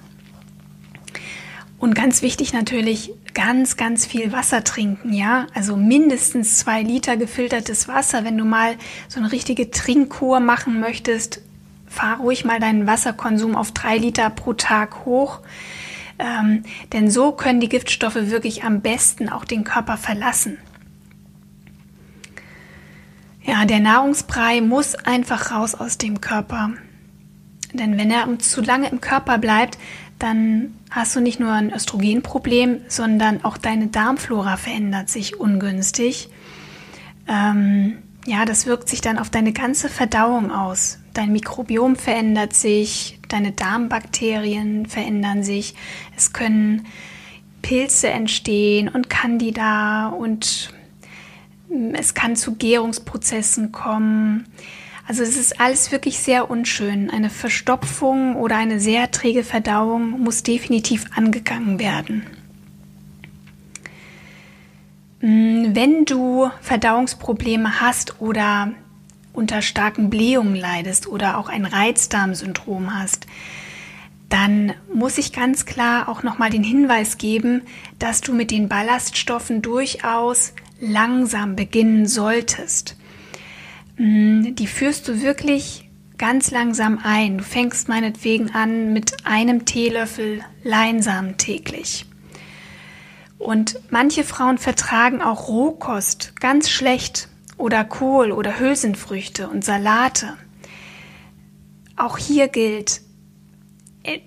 Und 1.79 1.95
ganz 1.95 2.21
wichtig 2.21 2.53
natürlich, 2.53 3.13
ganz, 3.33 3.77
ganz 3.77 4.07
viel 4.07 4.33
Wasser 4.33 4.65
trinken, 4.65 5.13
ja. 5.13 5.47
Also 5.55 5.77
mindestens 5.77 6.59
zwei 6.59 6.83
Liter 6.83 7.17
gefiltertes 7.17 7.87
Wasser. 7.87 8.25
Wenn 8.25 8.37
du 8.37 8.45
mal 8.45 8.75
so 9.07 9.21
eine 9.21 9.31
richtige 9.31 9.71
Trinkkur 9.71 10.41
machen 10.41 10.81
möchtest, 10.81 11.43
fahr 11.87 12.19
ruhig 12.19 12.45
mal 12.45 12.59
deinen 12.59 12.89
Wasserkonsum 12.89 13.55
auf 13.55 13.71
drei 13.71 13.99
Liter 13.99 14.31
pro 14.31 14.53
Tag 14.53 15.05
hoch. 15.05 15.43
Ähm, 16.19 16.63
denn 16.93 17.11
so 17.11 17.33
können 17.33 17.61
die 17.61 17.69
Giftstoffe 17.69 18.15
wirklich 18.15 18.65
am 18.65 18.81
besten 18.81 19.29
auch 19.29 19.45
den 19.45 19.65
Körper 19.65 19.97
verlassen. 19.97 20.59
Ja, 23.43 23.65
der 23.65 23.81
Nahrungsbrei 23.81 24.61
muss 24.61 24.95
einfach 24.97 25.53
raus 25.53 25.75
aus 25.75 25.99
dem 25.99 26.21
Körper. 26.21 26.71
Denn 27.73 27.97
wenn 27.99 28.11
er 28.11 28.39
zu 28.39 28.61
lange 28.61 28.89
im 28.89 29.01
Körper 29.01 29.39
bleibt, 29.39 29.79
dann 30.19 30.75
hast 30.91 31.15
du 31.15 31.21
nicht 31.21 31.39
nur 31.39 31.53
ein 31.53 31.73
Östrogenproblem, 31.73 32.81
sondern 32.89 33.45
auch 33.45 33.59
deine 33.59 33.89
Darmflora 33.89 34.57
verändert 34.57 35.11
sich 35.11 35.39
ungünstig. 35.39 36.31
Ähm, 37.29 37.99
ja, 38.27 38.45
das 38.45 38.67
wirkt 38.67 38.89
sich 38.89 39.01
dann 39.01 39.19
auf 39.19 39.31
deine 39.31 39.53
ganze 39.53 39.89
Verdauung 39.89 40.51
aus. 40.51 40.99
Dein 41.13 41.33
Mikrobiom 41.33 41.97
verändert 41.97 42.55
sich, 42.55 43.16
deine 43.29 43.53
Darmbakterien 43.53 44.87
verändern 44.87 45.43
sich. 45.43 45.75
Es 46.17 46.33
können 46.33 46.87
Pilze 47.63 48.09
entstehen 48.09 48.89
und 48.89 49.11
Candida 49.11 50.09
und 50.09 50.73
es 51.95 52.15
kann 52.15 52.37
zu 52.37 52.55
Gärungsprozessen 52.55 53.73
kommen. 53.73 54.47
Also 55.09 55.23
es 55.23 55.37
ist 55.37 55.61
alles 55.61 55.93
wirklich 55.93 56.19
sehr 56.19 56.51
unschön. 56.51 57.11
Eine 57.11 57.31
Verstopfung 57.31 58.37
oder 58.37 58.57
eine 58.57 58.81
sehr 58.81 59.11
träge 59.11 59.45
Verdauung 59.45 60.21
muss 60.21 60.43
definitiv 60.43 61.07
angegangen 61.15 61.79
werden. 61.79 62.27
Mm, 65.21 65.75
wenn 65.75 66.05
du 66.05 66.51
Verdauungsprobleme 66.61 67.81
hast 67.81 68.21
oder 68.21 68.73
unter 69.37 69.63
starken 69.63 70.11
Blähungen 70.11 70.57
leidest 70.57 71.07
oder 71.07 71.39
auch 71.39 71.49
ein 71.49 71.67
Reizdarmsyndrom 71.67 72.99
hast, 72.99 73.27
dann 74.29 74.75
muss 74.93 75.19
ich 75.19 75.33
ganz 75.33 75.67
klar 75.67 76.09
auch 76.09 76.23
nochmal 76.23 76.51
den 76.51 76.65
Hinweis 76.65 77.19
geben, 77.19 77.63
dass 77.99 78.21
du 78.21 78.33
mit 78.33 78.51
den 78.51 78.69
Ballaststoffen 78.69 79.63
durchaus 79.63 80.53
langsam 80.81 81.55
beginnen 81.55 82.07
solltest. 82.07 82.97
Mm, 83.97 84.55
die 84.55 84.67
führst 84.67 85.07
du 85.07 85.23
wirklich 85.23 85.89
ganz 86.19 86.51
langsam 86.51 86.99
ein. 87.03 87.39
Du 87.39 87.45
fängst 87.45 87.89
meinetwegen 87.89 88.51
an 88.51 88.93
mit 88.93 89.25
einem 89.25 89.65
Teelöffel 89.65 90.41
Leinsamen 90.65 91.37
täglich. 91.37 92.07
Und 93.39 93.79
manche 93.91 94.25
Frauen 94.25 94.59
vertragen 94.59 95.23
auch 95.23 95.49
Rohkost 95.49 96.41
ganz 96.41 96.71
schlecht 96.71 97.29
oder 97.57 97.85
Kohl 97.85 98.33
oder 98.33 98.59
Hülsenfrüchte 98.59 99.49
und 99.49 99.65
Salate. 99.65 100.37
Auch 101.97 102.19
hier 102.19 102.49
gilt, 102.49 103.01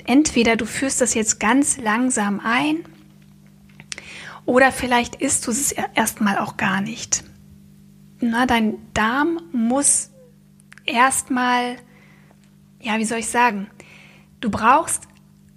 entweder 0.06 0.56
du 0.56 0.66
führst 0.66 1.02
das 1.02 1.14
jetzt 1.14 1.40
ganz 1.40 1.78
langsam 1.78 2.40
ein 2.44 2.84
oder 4.46 4.72
vielleicht 4.72 5.16
isst 5.16 5.46
du 5.46 5.52
es 5.52 5.74
erstmal 5.94 6.40
auch 6.40 6.58
gar 6.58 6.82
nicht. 6.82 7.24
Na, 8.20 8.46
dein 8.46 8.78
Darm 8.94 9.40
muss 9.52 10.10
erstmal, 10.86 11.78
ja, 12.82 12.98
wie 12.98 13.06
soll 13.06 13.20
ich 13.20 13.30
sagen, 13.30 13.68
du 14.42 14.50
brauchst 14.50 15.04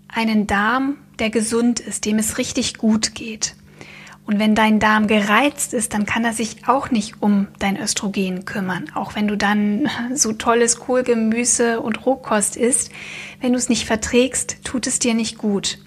einen 0.09 0.47
Darm, 0.47 0.99
der 1.19 1.31
gesund 1.31 1.81
ist, 1.81 2.05
dem 2.05 2.19
es 2.19 2.39
richtig 2.39 2.77
gut 2.77 3.15
geht. 3.15 3.57
Und 4.25 4.39
wenn 4.39 4.55
dein 4.55 4.79
Darm 4.79 5.09
gereizt 5.09 5.75
ist, 5.75 5.95
dann 5.95 6.07
kann 6.07 6.25
er 6.25 6.33
sich 6.33 6.69
auch 6.69 6.91
nicht 6.91 7.21
um 7.21 7.49
dein 7.59 7.77
Östrogen 7.77 8.45
kümmern. 8.45 8.91
Auch 8.95 9.15
wenn 9.15 9.27
du 9.27 9.37
dann 9.37 9.89
so 10.15 10.33
tolles 10.33 10.79
Kohlgemüse 10.79 11.81
und 11.81 12.07
Rohkost 12.07 12.57
isst, 12.57 12.91
wenn 13.41 13.53
du 13.53 13.59
es 13.59 13.69
nicht 13.69 13.87
verträgst, 13.87 14.65
tut 14.65 14.87
es 14.87 14.99
dir 14.99 15.15
nicht 15.15 15.39
gut. 15.39 15.79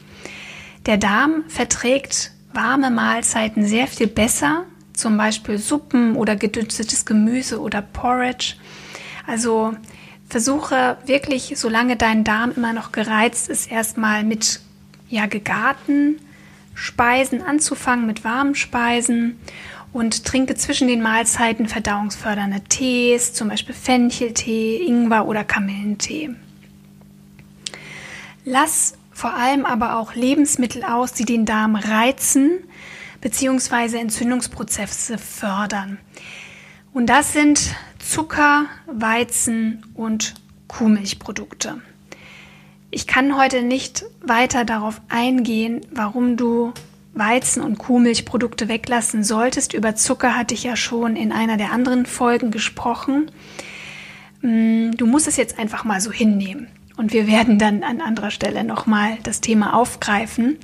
Der 0.86 0.98
Darm 0.98 1.44
verträgt 1.48 2.32
warme 2.54 2.92
Mahlzeiten 2.92 3.66
sehr 3.66 3.88
viel 3.88 4.08
besser, 4.08 4.66
zum 4.94 5.18
Beispiel 5.18 5.58
Suppen 5.58 6.16
oder 6.16 6.36
gedünstetes 6.36 7.06
Gemüse 7.06 7.60
oder 7.60 7.82
Porridge. 7.82 8.56
Also 9.28 9.74
versuche 10.30 10.98
wirklich, 11.06 11.54
solange 11.56 11.96
dein 11.96 12.24
Darm 12.24 12.52
immer 12.56 12.74
noch 12.74 12.92
gereizt 12.92 13.50
ist, 13.50 13.72
erstmal 13.72 14.24
mit 14.24 14.62
ja, 15.10 15.26
gegarten 15.26 16.18
Speisen 16.76 17.42
anzufangen, 17.42 18.06
mit 18.06 18.24
warmen 18.24 18.54
Speisen 18.54 19.40
und 19.92 20.26
trinke 20.26 20.56
zwischen 20.56 20.88
den 20.88 21.02
Mahlzeiten 21.02 21.68
verdauungsfördernde 21.68 22.62
Tees, 22.68 23.34
zum 23.34 23.48
Beispiel 23.48 23.74
Fencheltee, 23.74 24.86
Ingwer 24.86 25.26
oder 25.26 25.44
Kamillentee. 25.44 26.32
Lass 28.44 28.98
vor 29.12 29.34
allem 29.34 29.66
aber 29.66 29.98
auch 29.98 30.14
Lebensmittel 30.14 30.84
aus, 30.84 31.14
die 31.14 31.24
den 31.24 31.46
Darm 31.46 31.76
reizen 31.76 32.60
bzw. 33.22 33.98
Entzündungsprozesse 33.98 35.18
fördern. 35.18 35.98
Und 36.94 37.08
das 37.08 37.32
sind 37.32 37.74
Zucker, 38.00 38.66
Weizen 38.86 39.84
und 39.96 40.36
Kuhmilchprodukte. 40.68 41.82
Ich 42.96 43.08
kann 43.08 43.36
heute 43.36 43.62
nicht 43.62 44.06
weiter 44.22 44.64
darauf 44.64 45.02
eingehen, 45.10 45.82
warum 45.92 46.38
du 46.38 46.72
Weizen- 47.14 47.62
und 47.62 47.78
Kuhmilchprodukte 47.78 48.70
weglassen 48.70 49.22
solltest. 49.22 49.74
Über 49.74 49.96
Zucker 49.96 50.38
hatte 50.38 50.54
ich 50.54 50.64
ja 50.64 50.78
schon 50.78 51.18
in 51.18 51.34
einer 51.34 51.58
der 51.58 51.74
anderen 51.74 52.06
Folgen 52.06 52.52
gesprochen. 52.52 53.32
Mm, 54.40 54.92
du 54.92 55.08
musst 55.08 55.28
es 55.28 55.36
jetzt 55.36 55.60
einfach 55.60 55.84
mal 55.84 56.00
so 56.00 56.10
hinnehmen. 56.10 56.70
Und 56.96 57.12
wir 57.12 57.28
werden 57.28 57.60
dann 57.60 57.84
an 57.84 58.00
anderer 58.00 58.32
Stelle 58.32 58.64
nochmal 58.64 59.18
das 59.24 59.42
Thema 59.42 59.74
aufgreifen. 59.74 60.58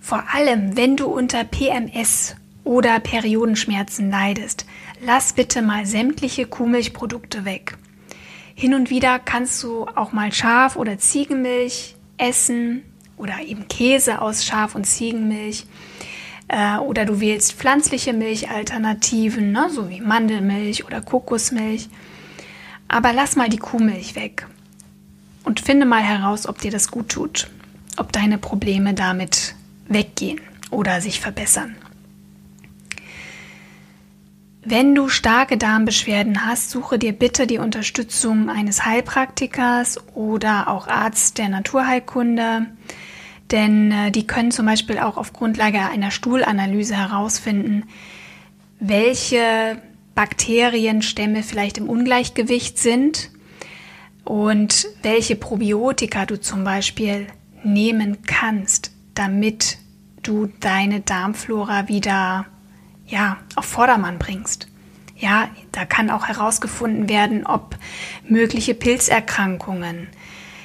Vor 0.00 0.24
allem, 0.34 0.76
wenn 0.76 0.96
du 0.96 1.06
unter 1.06 1.44
PMS 1.44 2.34
oder 2.64 2.98
Periodenschmerzen 2.98 4.10
leidest, 4.10 4.66
lass 5.00 5.32
bitte 5.32 5.62
mal 5.62 5.86
sämtliche 5.86 6.44
Kuhmilchprodukte 6.44 7.44
weg. 7.44 7.78
Hin 8.62 8.74
und 8.74 8.90
wieder 8.90 9.18
kannst 9.18 9.60
du 9.64 9.86
auch 9.96 10.12
mal 10.12 10.32
Schaf- 10.32 10.76
oder 10.76 10.96
Ziegenmilch 10.96 11.96
essen 12.16 12.84
oder 13.16 13.40
eben 13.40 13.66
Käse 13.66 14.22
aus 14.22 14.44
Schaf- 14.44 14.76
und 14.76 14.84
Ziegenmilch. 14.84 15.66
Äh, 16.46 16.76
oder 16.76 17.04
du 17.04 17.18
wählst 17.18 17.54
pflanzliche 17.54 18.12
Milchalternativen, 18.12 19.50
ne, 19.50 19.68
so 19.68 19.90
wie 19.90 20.00
Mandelmilch 20.00 20.84
oder 20.84 21.00
Kokosmilch. 21.00 21.88
Aber 22.86 23.12
lass 23.12 23.34
mal 23.34 23.48
die 23.48 23.58
Kuhmilch 23.58 24.14
weg 24.14 24.46
und 25.42 25.58
finde 25.58 25.84
mal 25.84 26.04
heraus, 26.04 26.46
ob 26.46 26.60
dir 26.60 26.70
das 26.70 26.88
gut 26.88 27.08
tut, 27.08 27.50
ob 27.96 28.12
deine 28.12 28.38
Probleme 28.38 28.94
damit 28.94 29.56
weggehen 29.88 30.40
oder 30.70 31.00
sich 31.00 31.18
verbessern. 31.18 31.74
Wenn 34.64 34.94
du 34.94 35.08
starke 35.08 35.58
Darmbeschwerden 35.58 36.46
hast, 36.46 36.70
suche 36.70 36.96
dir 36.96 37.12
bitte 37.12 37.48
die 37.48 37.58
Unterstützung 37.58 38.48
eines 38.48 38.84
Heilpraktikers 38.84 39.98
oder 40.14 40.68
auch 40.68 40.86
Arzt 40.86 41.38
der 41.38 41.48
Naturheilkunde, 41.48 42.66
denn 43.50 43.90
äh, 43.90 44.10
die 44.12 44.24
können 44.24 44.52
zum 44.52 44.66
Beispiel 44.66 44.98
auch 44.98 45.16
auf 45.16 45.32
Grundlage 45.32 45.80
einer 45.80 46.12
Stuhlanalyse 46.12 46.96
herausfinden, 46.96 47.84
welche 48.78 49.82
Bakterienstämme 50.14 51.42
vielleicht 51.42 51.78
im 51.78 51.88
Ungleichgewicht 51.88 52.78
sind 52.78 53.30
und 54.24 54.86
welche 55.02 55.34
Probiotika 55.34 56.24
du 56.24 56.40
zum 56.40 56.62
Beispiel 56.62 57.26
nehmen 57.64 58.22
kannst, 58.22 58.92
damit 59.14 59.78
du 60.22 60.48
deine 60.60 61.00
Darmflora 61.00 61.88
wieder 61.88 62.46
ja, 63.12 63.36
auf 63.56 63.66
Vordermann 63.66 64.18
bringst. 64.18 64.68
Ja, 65.18 65.50
da 65.70 65.84
kann 65.84 66.10
auch 66.10 66.26
herausgefunden 66.28 67.10
werden, 67.10 67.46
ob 67.46 67.76
mögliche 68.26 68.74
Pilzerkrankungen 68.74 70.08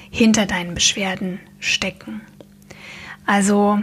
hinter 0.10 0.46
deinen 0.46 0.74
Beschwerden 0.74 1.40
stecken. 1.60 2.22
Also 3.26 3.80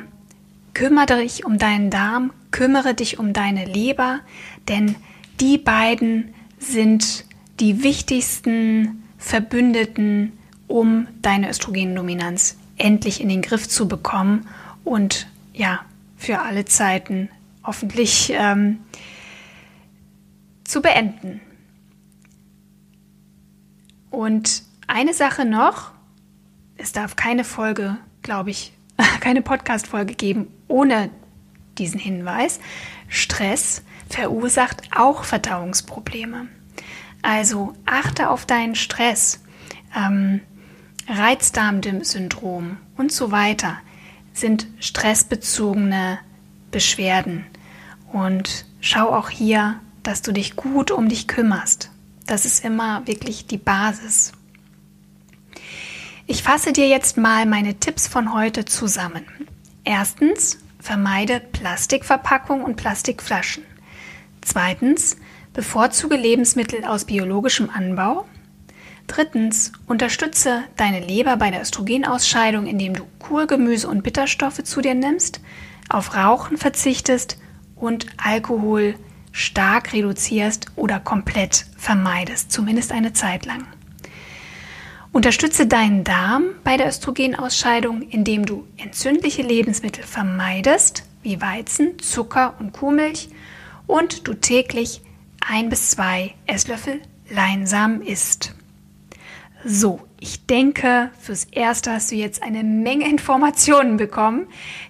kümmere 0.72 1.18
dich 1.18 1.44
um 1.44 1.58
deinen 1.58 1.90
Darm, 1.90 2.32
kümmere 2.50 2.94
dich 2.94 3.18
um 3.18 3.34
deine 3.34 3.66
Leber, 3.66 4.20
denn 4.66 4.96
die 5.40 5.58
beiden 5.58 6.34
sind 6.58 7.26
die 7.60 7.82
wichtigsten 7.82 9.04
Verbündeten, 9.18 10.32
um 10.68 11.06
deine 11.20 11.50
Östrogendominanz 11.50 12.56
endlich 12.78 13.20
in 13.20 13.28
den 13.28 13.42
Griff 13.42 13.68
zu 13.68 13.86
bekommen 13.86 14.48
und 14.84 15.26
ja, 15.52 15.84
für 16.16 16.40
alle 16.40 16.64
Zeiten 16.64 17.28
hoffentlich 17.64 18.32
ähm, 18.34 18.80
zu 20.64 20.80
beenden. 20.80 21.40
Und 24.10 24.62
eine 24.86 25.14
Sache 25.14 25.44
noch, 25.44 25.90
es 26.76 26.92
darf 26.92 27.16
keine 27.16 27.44
Folge, 27.44 27.96
glaube 28.22 28.50
ich, 28.50 28.72
keine 29.20 29.42
Podcast-Folge 29.42 30.14
geben 30.14 30.48
ohne 30.68 31.10
diesen 31.78 31.98
Hinweis. 31.98 32.60
Stress 33.08 33.82
verursacht 34.08 34.82
auch 34.94 35.24
Verdauungsprobleme. 35.24 36.46
Also 37.22 37.74
achte 37.86 38.28
auf 38.28 38.46
deinen 38.46 38.74
Stress, 38.74 39.42
ähm, 39.96 40.40
Reizdarmsyndrom 41.08 42.78
und 42.96 43.12
so 43.12 43.30
weiter 43.30 43.78
sind 44.32 44.66
stressbezogene 44.80 46.18
Beschwerden. 46.70 47.46
Und 48.14 48.64
schau 48.80 49.08
auch 49.08 49.28
hier, 49.28 49.80
dass 50.04 50.22
du 50.22 50.30
dich 50.30 50.54
gut 50.54 50.92
um 50.92 51.08
dich 51.08 51.26
kümmerst. 51.26 51.90
Das 52.28 52.44
ist 52.44 52.64
immer 52.64 53.04
wirklich 53.08 53.48
die 53.48 53.58
Basis. 53.58 54.30
Ich 56.28 56.44
fasse 56.44 56.72
dir 56.72 56.86
jetzt 56.86 57.16
mal 57.16 57.44
meine 57.44 57.74
Tipps 57.74 58.06
von 58.06 58.32
heute 58.32 58.66
zusammen. 58.66 59.24
Erstens, 59.82 60.60
vermeide 60.78 61.40
Plastikverpackung 61.40 62.62
und 62.62 62.76
Plastikflaschen. 62.76 63.64
Zweitens, 64.42 65.16
bevorzuge 65.52 66.16
Lebensmittel 66.16 66.84
aus 66.84 67.06
biologischem 67.06 67.68
Anbau. 67.68 68.26
Drittens, 69.08 69.72
unterstütze 69.88 70.62
deine 70.76 71.00
Leber 71.00 71.36
bei 71.36 71.50
der 71.50 71.62
Östrogenausscheidung, 71.62 72.68
indem 72.68 72.94
du 72.94 73.02
Kurgemüse 73.18 73.88
und 73.88 74.04
Bitterstoffe 74.04 74.62
zu 74.62 74.80
dir 74.82 74.94
nimmst, 74.94 75.40
auf 75.88 76.14
Rauchen 76.14 76.58
verzichtest 76.58 77.38
und 77.76 78.06
Alkohol 78.16 78.94
stark 79.32 79.92
reduzierst 79.92 80.66
oder 80.76 81.00
komplett 81.00 81.66
vermeidest, 81.76 82.52
zumindest 82.52 82.92
eine 82.92 83.12
Zeit 83.12 83.46
lang. 83.46 83.66
Unterstütze 85.12 85.66
deinen 85.66 86.02
Darm 86.02 86.44
bei 86.64 86.76
der 86.76 86.88
Östrogenausscheidung, 86.88 88.02
indem 88.02 88.46
du 88.46 88.66
entzündliche 88.76 89.42
Lebensmittel 89.42 90.02
vermeidest, 90.04 91.04
wie 91.22 91.40
Weizen, 91.40 91.98
Zucker 92.00 92.54
und 92.58 92.72
Kuhmilch, 92.72 93.28
und 93.86 94.26
du 94.26 94.34
täglich 94.34 95.02
ein 95.40 95.68
bis 95.68 95.90
zwei 95.90 96.34
Esslöffel 96.46 97.00
Leinsamen 97.30 98.02
isst. 98.02 98.54
So, 99.64 100.00
ich 100.24 100.46
denke, 100.46 101.10
fürs 101.20 101.44
Erste 101.44 101.92
hast 101.92 102.10
du 102.10 102.14
jetzt 102.14 102.42
eine 102.42 102.64
Menge 102.64 103.06
Informationen 103.06 103.98
bekommen, 103.98 104.46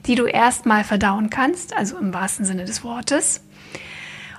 die 0.07 0.15
du 0.15 0.27
erstmal 0.27 0.85
verdauen 0.85 1.29
kannst, 1.29 1.77
also 1.77 1.99
im 1.99 2.15
wahrsten 2.15 2.45
Sinne 2.45 2.67
des 2.67 2.85
Wortes. 2.85 3.41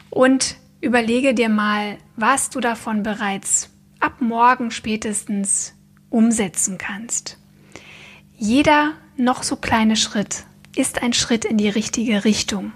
Und 0.10 0.56
überlege 0.80 1.34
dir 1.34 1.50
mal, 1.50 1.98
was 2.16 2.50
du 2.50 2.62
davon 2.62 3.04
bereits 3.04 3.72
ab 4.00 4.22
morgen 4.22 4.72
spätestens 4.72 5.74
umsetzen 6.10 6.78
kannst. 6.78 7.40
Jeder 8.38 8.94
noch 9.18 9.44
so 9.44 9.58
kleine 9.58 9.98
Schritt 9.98 10.46
ist 10.78 11.04
ein 11.04 11.12
Schritt 11.12 11.44
in 11.44 11.58
die 11.58 11.68
richtige 11.68 12.24
Richtung. 12.24 12.72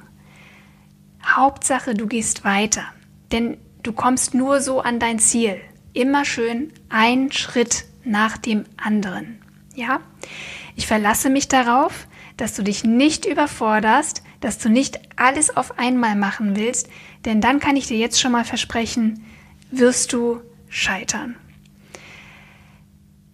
Hauptsache, 1.26 1.94
du 1.94 2.06
gehst 2.06 2.44
weiter, 2.44 2.84
denn 3.32 3.58
du 3.82 3.94
kommst 3.94 4.34
nur 4.34 4.60
so 4.60 4.82
an 4.82 5.00
dein 5.00 5.20
Ziel. 5.20 5.56
Immer 5.94 6.26
schön 6.26 6.74
ein 6.90 7.32
Schritt 7.32 7.86
nach 8.10 8.38
dem 8.38 8.66
anderen. 8.78 9.40
Ja? 9.76 10.02
Ich 10.76 10.88
verlasse 10.88 11.30
mich 11.30 11.48
darauf, 11.48 12.08
dass 12.38 12.54
du 12.54 12.64
dich 12.64 12.84
nicht 12.84 13.26
überforderst, 13.26 14.24
dass 14.40 14.58
du 14.58 14.70
nicht 14.70 15.00
alles 15.18 15.56
auf 15.56 15.78
einmal 15.78 16.16
machen 16.16 16.56
willst, 16.56 16.88
denn 17.26 17.42
dann 17.42 17.60
kann 17.60 17.76
ich 17.76 17.88
dir 17.88 17.98
jetzt 17.98 18.20
schon 18.20 18.32
mal 18.32 18.46
versprechen, 18.46 19.26
wirst 19.72 20.14
du 20.14 20.42
scheitern. 20.70 21.36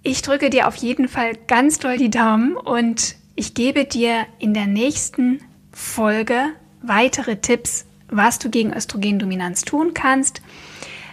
Ich 0.01 0.21
drücke 0.21 0.49
dir 0.49 0.67
auf 0.67 0.75
jeden 0.75 1.07
Fall 1.07 1.33
ganz 1.47 1.79
doll 1.79 1.97
die 1.97 2.09
Daumen 2.09 2.55
und 2.55 3.15
ich 3.35 3.53
gebe 3.53 3.85
dir 3.85 4.25
in 4.39 4.53
der 4.53 4.67
nächsten 4.67 5.39
Folge 5.71 6.53
weitere 6.81 7.38
Tipps, 7.38 7.85
was 8.07 8.39
du 8.39 8.49
gegen 8.49 8.73
Östrogendominanz 8.73 9.63
tun 9.63 9.93
kannst. 9.93 10.41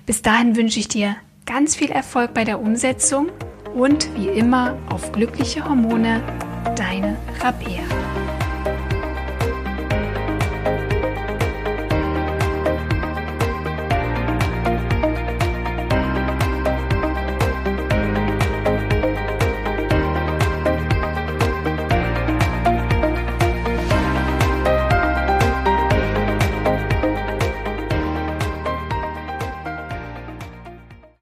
Bis 0.07 0.23
dahin 0.23 0.57
wünsche 0.57 0.79
ich 0.79 0.89
dir 0.89 1.17
ganz 1.47 1.75
viel 1.75 1.91
Erfolg 1.91 2.35
bei 2.35 2.45
der 2.45 2.61
Umsetzung 2.61 3.31
und 3.75 4.15
wie 4.15 4.29
immer 4.29 4.77
auf 4.91 5.13
glückliche 5.13 5.65
Hormone, 5.65 6.23
deine 6.77 7.17
Rabea. 7.41 8.22